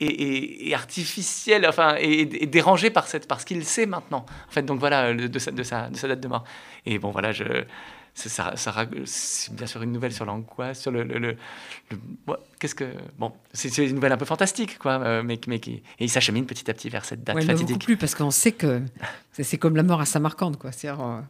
[0.00, 4.24] est, artificiel, enfin, et, dérangé par, cette, par ce qu'il sait maintenant.
[4.48, 6.44] En fait, donc voilà, de, de, sa, de, sa, de sa date de mort.
[6.86, 7.44] Et bon, voilà, je,
[8.14, 11.36] ça, ça, c'est bien sûr une nouvelle sur l'angoisse, sur le, le,
[12.58, 15.82] qu'est-ce que bon, c'est une nouvelle un peu fantastique, quoi, euh, mais, mais qui, et
[15.98, 17.68] il s'achemine petit à petit vers cette date fatidique.
[17.68, 18.82] Beaucoup plus parce qu'on sait que
[19.32, 20.72] c'est comme la mort à Samarcande, quoi.
[20.72, 21.20] C'est euh,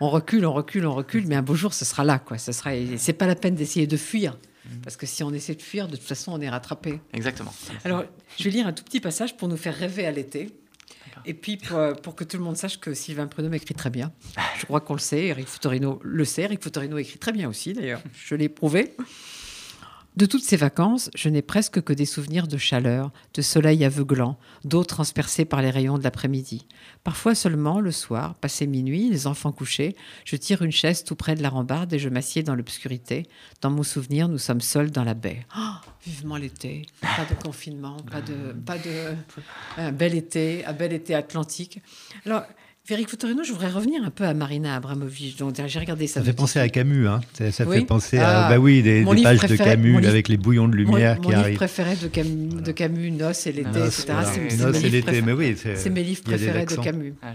[0.00, 2.38] on recule, on recule, on recule, mais un beau jour, ce sera là, quoi.
[2.38, 4.36] Ce sera, c'est pas la peine d'essayer de fuir.
[4.64, 4.80] Mm.
[4.82, 6.98] Parce que si on essaie de fuir, de toute façon, on est rattrapé.
[7.12, 7.52] Exactement.
[7.84, 8.04] Alors,
[8.38, 10.50] je vais lire un tout petit passage pour nous faire rêver à l'été.
[11.26, 14.12] Et puis, euh, pour, que tout le monde sache que Sylvain Prudhomme écrit très bien.
[14.58, 15.26] Je crois qu'on le sait.
[15.26, 16.42] Eric Futorino le sait.
[16.42, 18.00] Eric Futorino écrit très bien aussi, d'ailleurs.
[18.14, 18.94] Je l'ai prouvé.
[20.16, 24.38] De toutes ces vacances, je n'ai presque que des souvenirs de chaleur, de soleil aveuglant,
[24.64, 26.66] d'eau transpercée par les rayons de l'après-midi.
[27.04, 29.94] Parfois seulement, le soir, passé minuit, les enfants couchés,
[30.24, 33.28] je tire une chaise tout près de la rambarde et je m'assieds dans l'obscurité.
[33.60, 35.44] Dans mon souvenir, nous sommes seuls dans la baie.
[35.54, 35.74] Oh,
[36.06, 39.14] vivement l'été, pas de confinement, pas de, pas de,
[39.76, 41.82] un bel été, un bel été atlantique.
[42.86, 45.40] Féric Foutorino, je voudrais revenir un peu à Marina Abramovic.
[45.40, 46.20] Donc, j'ai regardé ça.
[46.20, 47.20] Ça fait penser à Camus, hein.
[47.32, 50.76] Ça, fait penser à, ah, bah oui, des, pages de Camus avec les bouillons de
[50.76, 51.38] lumière qui arrivent.
[51.38, 54.06] Mon livre préféré de Camus, de Camus Noce et l'été, etc.
[54.60, 55.56] Noce et l'été, mais oui.
[55.74, 57.14] C'est mes livres préférés de Camus.
[57.22, 57.32] Ah,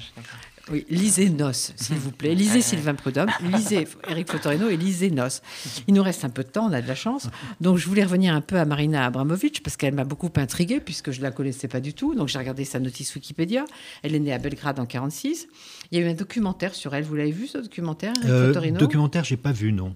[0.70, 2.36] oui, lisez Nos, s'il vous plaît.
[2.36, 5.41] Lisez Sylvain Prudhomme, lisez Eric Fotorino et lisez Nos.
[5.88, 7.30] Il nous reste un peu de temps, on a de la chance.
[7.59, 11.12] Donc, je voulais revenir un peu à Marina Abramovic parce qu'elle m'a beaucoup intriguée puisque
[11.12, 12.16] je ne la connaissais pas du tout.
[12.16, 13.66] Donc, j'ai regardé sa notice Wikipédia.
[14.03, 15.47] Elle est née à Belgrade en 46.
[15.91, 17.03] Il y a eu un documentaire sur elle.
[17.03, 19.95] Vous l'avez vu, ce documentaire, euh, Documentaire, j'ai pas vu, non.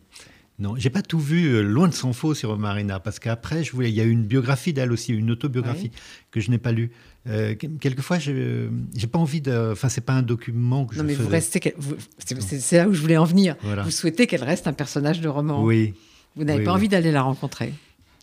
[0.57, 3.73] Non, j'ai pas tout vu, euh, loin de s'en faux, sur Marina, parce qu'après, je
[3.73, 5.91] voulais, il y a eu une biographie d'elle aussi, une autobiographie
[6.31, 6.91] que je n'ai pas lue.
[7.27, 9.71] Euh, quelquefois, je n'ai pas envie de.
[9.71, 11.07] Enfin, c'est pas un document que non, je.
[11.07, 11.75] mais vous restez.
[12.19, 13.55] C'est là où je voulais en venir.
[13.83, 15.63] Vous souhaitez qu'elle reste un personnage de roman.
[15.63, 15.93] Oui.
[16.35, 17.73] Vous n'avez pas envie d'aller la rencontrer.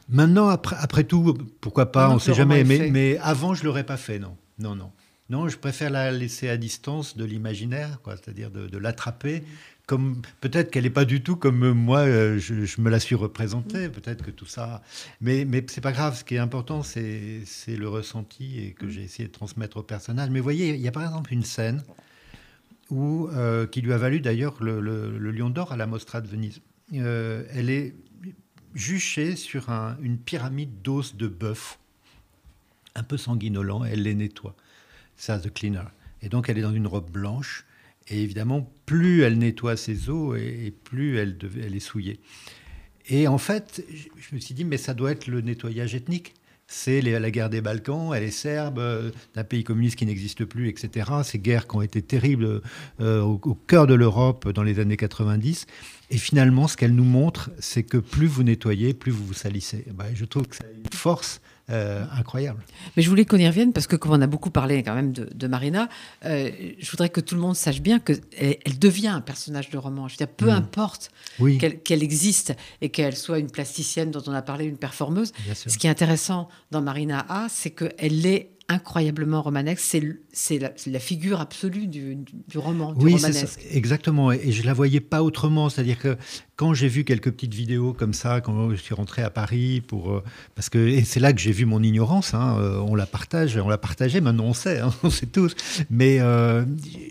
[0.09, 2.65] Maintenant, après, après tout, pourquoi pas On ne sait jamais.
[2.65, 4.37] Mais, mais, avant, je l'aurais pas fait, non.
[4.59, 4.91] Non, non.
[5.31, 7.99] Non, je préfère la laisser à distance de l'imaginaire.
[8.07, 9.43] C'est-à-dire de, de l'attraper
[9.93, 13.91] comme peut-être qu'elle n'est pas du tout comme moi, euh, je, me la suis représentée.
[13.91, 14.83] Peut-être que tout ça,
[15.21, 16.17] mais mais c'est pas grave.
[16.17, 20.31] Ce qui est important, c'est le ressenti et que j'ai essayé de transmettre au personnage.
[20.31, 21.85] Mais vous voyez, il y a par exemple une scène
[22.89, 24.81] où euh, qui lui a valu d'ailleurs le,
[25.31, 26.63] Lion d'or à la Mostra de Venise.
[26.95, 27.95] Euh, elle est
[28.75, 29.69] juchée sur
[30.01, 31.79] une pyramide d'os de bœuf,
[32.95, 33.85] un peu sanguinolent.
[33.85, 34.57] Elle les nettoie.
[35.17, 35.85] Ça, the cleaner.
[36.23, 37.67] Et donc elle est dans une robe blanche
[38.09, 41.37] et évidemment, plus elle nettoie ses os et, plus elle,
[41.75, 42.21] est souillée.
[43.09, 46.35] Et en fait, je me suis dit, mais ça doit être le nettoyage ethnique.
[46.67, 51.11] c'est la guerre des Balkans, elle est serbe, d'un pays communiste qui n'existe plus, etc.
[51.25, 52.63] Ces guerres qui ont été terribles
[53.01, 55.67] au, au, cœur de l'Europe dans les années 90.
[56.11, 59.85] Et finalement, ce qu'elle nous montre, c'est que plus vous nettoyez, plus vous vous salissez.
[59.95, 61.41] Ben, je trouve que c'est une force
[61.71, 62.65] euh, incroyable.
[62.97, 65.13] Mais je voulais qu'on y revienne parce que comme on a beaucoup parlé quand même
[65.13, 65.89] de, Marina,
[66.25, 69.79] euh, je voudrais que tout le monde sache bien qu'elle elle devient un personnage de
[69.79, 70.09] roman.
[70.09, 70.51] Je veux dire, peu mm.
[70.51, 71.11] importe
[71.85, 75.33] qu'elle existe et qu'elle soit une plasticienne dont on a parlé, une performeuse.
[75.55, 79.99] Ce qui est intéressant dans Marina A, c'est qu'elle est incroyablement romanesque.
[80.33, 82.17] C'est la, la, figure absolue du,
[82.57, 82.93] roman.
[82.93, 83.61] Du oui, romanesque.
[83.71, 84.33] exactement.
[84.33, 85.69] Et je la voyais pas autrement.
[85.69, 86.17] C'est-à-dire que
[86.63, 90.13] quand j'ai vu quelques petites vidéos comme ça, quand je suis rentré à Paris, pour,
[90.13, 90.23] euh,
[90.55, 93.69] parce que c'est là que j'ai vu mon ignorance, hein, euh, on la partage, on
[93.69, 95.57] l'a partagé, maintenant on sait, hein, on sait tous.
[95.91, 96.65] Mais euh,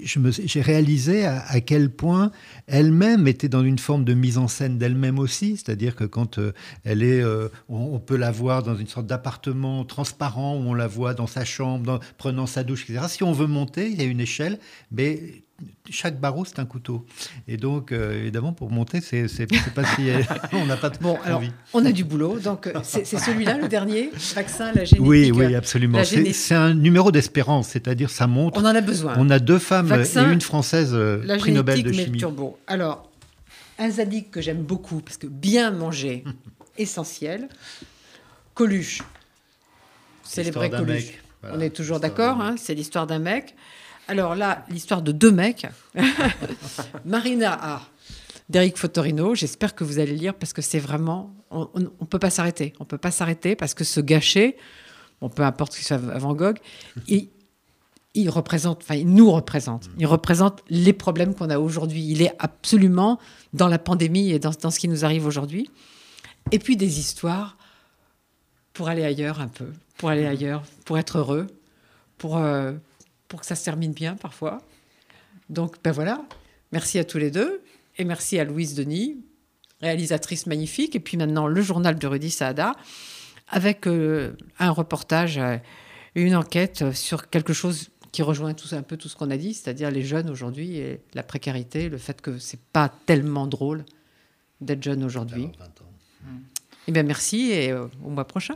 [0.05, 2.31] j'ai réalisé à, quel point
[2.67, 6.39] elle-même était dans une forme de mise en scène d'elle-même aussi, c'est-à-dire que quand
[6.85, 7.21] elle est,
[7.67, 11.43] on, peut la voir dans une sorte d'appartement transparent où on la voit dans sa
[11.43, 12.85] chambre, prenant sa douche.
[13.09, 14.59] Si on veut monter, il y a une échelle,
[14.91, 15.43] mais
[15.89, 17.05] chaque barreau, c'est un couteau.
[17.47, 19.27] Et donc, euh, évidemment, pour monter, c'est
[19.73, 20.09] pas si.
[20.53, 21.41] on n'a pas de bon, alors,
[21.73, 22.39] On a du boulot.
[22.39, 24.99] Donc, euh, c'est celui-là, le dernier Vaccin, la génétique.
[25.01, 26.01] Oui, oui, absolument.
[26.03, 28.59] C'est un numéro d'espérance, c'est-à-dire ça montre.
[28.61, 29.15] On en a besoin.
[29.17, 32.17] On a deux femmes et une française euh, prix Nobel de chimie.
[32.17, 32.57] Turbo.
[32.67, 33.09] Alors,
[33.79, 36.23] un zadig que j'aime beaucoup, parce que bien manger,
[36.77, 37.49] essentiel.
[38.53, 39.01] Coluche.
[40.23, 41.13] Célébrer Coluche.
[41.43, 43.55] on est toujours d'accord, hein, c'est l'histoire d'un mec.
[44.07, 45.67] Alors là, l'histoire de deux mecs.
[47.05, 47.81] Marina A.
[48.49, 49.35] d'Eric Fotorino.
[49.35, 51.33] J'espère que vous allez lire parce que c'est vraiment.
[51.49, 52.73] On ne peut pas s'arrêter.
[52.79, 54.57] On ne peut pas s'arrêter parce que ce gâcher,
[55.21, 56.57] bon, peu importe ce qu'il soit Van Gogh,
[57.07, 57.29] il,
[58.13, 59.89] il représente, enfin, il nous représente.
[59.97, 62.05] Il représente les problèmes qu'on a aujourd'hui.
[62.09, 63.19] Il est absolument
[63.53, 65.69] dans la pandémie et dans, ce qui nous arrive aujourd'hui.
[66.51, 67.57] Et puis des histoires
[68.73, 71.47] pour aller ailleurs un peu, pour aller ailleurs, pour être heureux,
[72.17, 72.73] pour, euh,
[73.31, 74.57] pour que ça se termine bien parfois.
[75.49, 76.21] Donc, ben voilà,
[76.73, 77.63] merci à tous les deux.
[77.97, 79.23] Et merci à Louise Denis,
[79.79, 80.97] réalisatrice magnifique.
[80.97, 82.73] Et puis maintenant, le journal de Rudy Saada,
[83.47, 85.57] avec euh, un reportage euh,
[86.13, 89.53] une enquête sur quelque chose qui rejoint tout, un peu tout ce qu'on a dit,
[89.53, 93.85] c'est-à-dire les jeunes aujourd'hui et la précarité, le fait que c'est pas tellement drôle
[94.59, 95.47] d'être jeune aujourd'hui.
[96.87, 98.55] Eh bien, merci et euh, au mois prochain.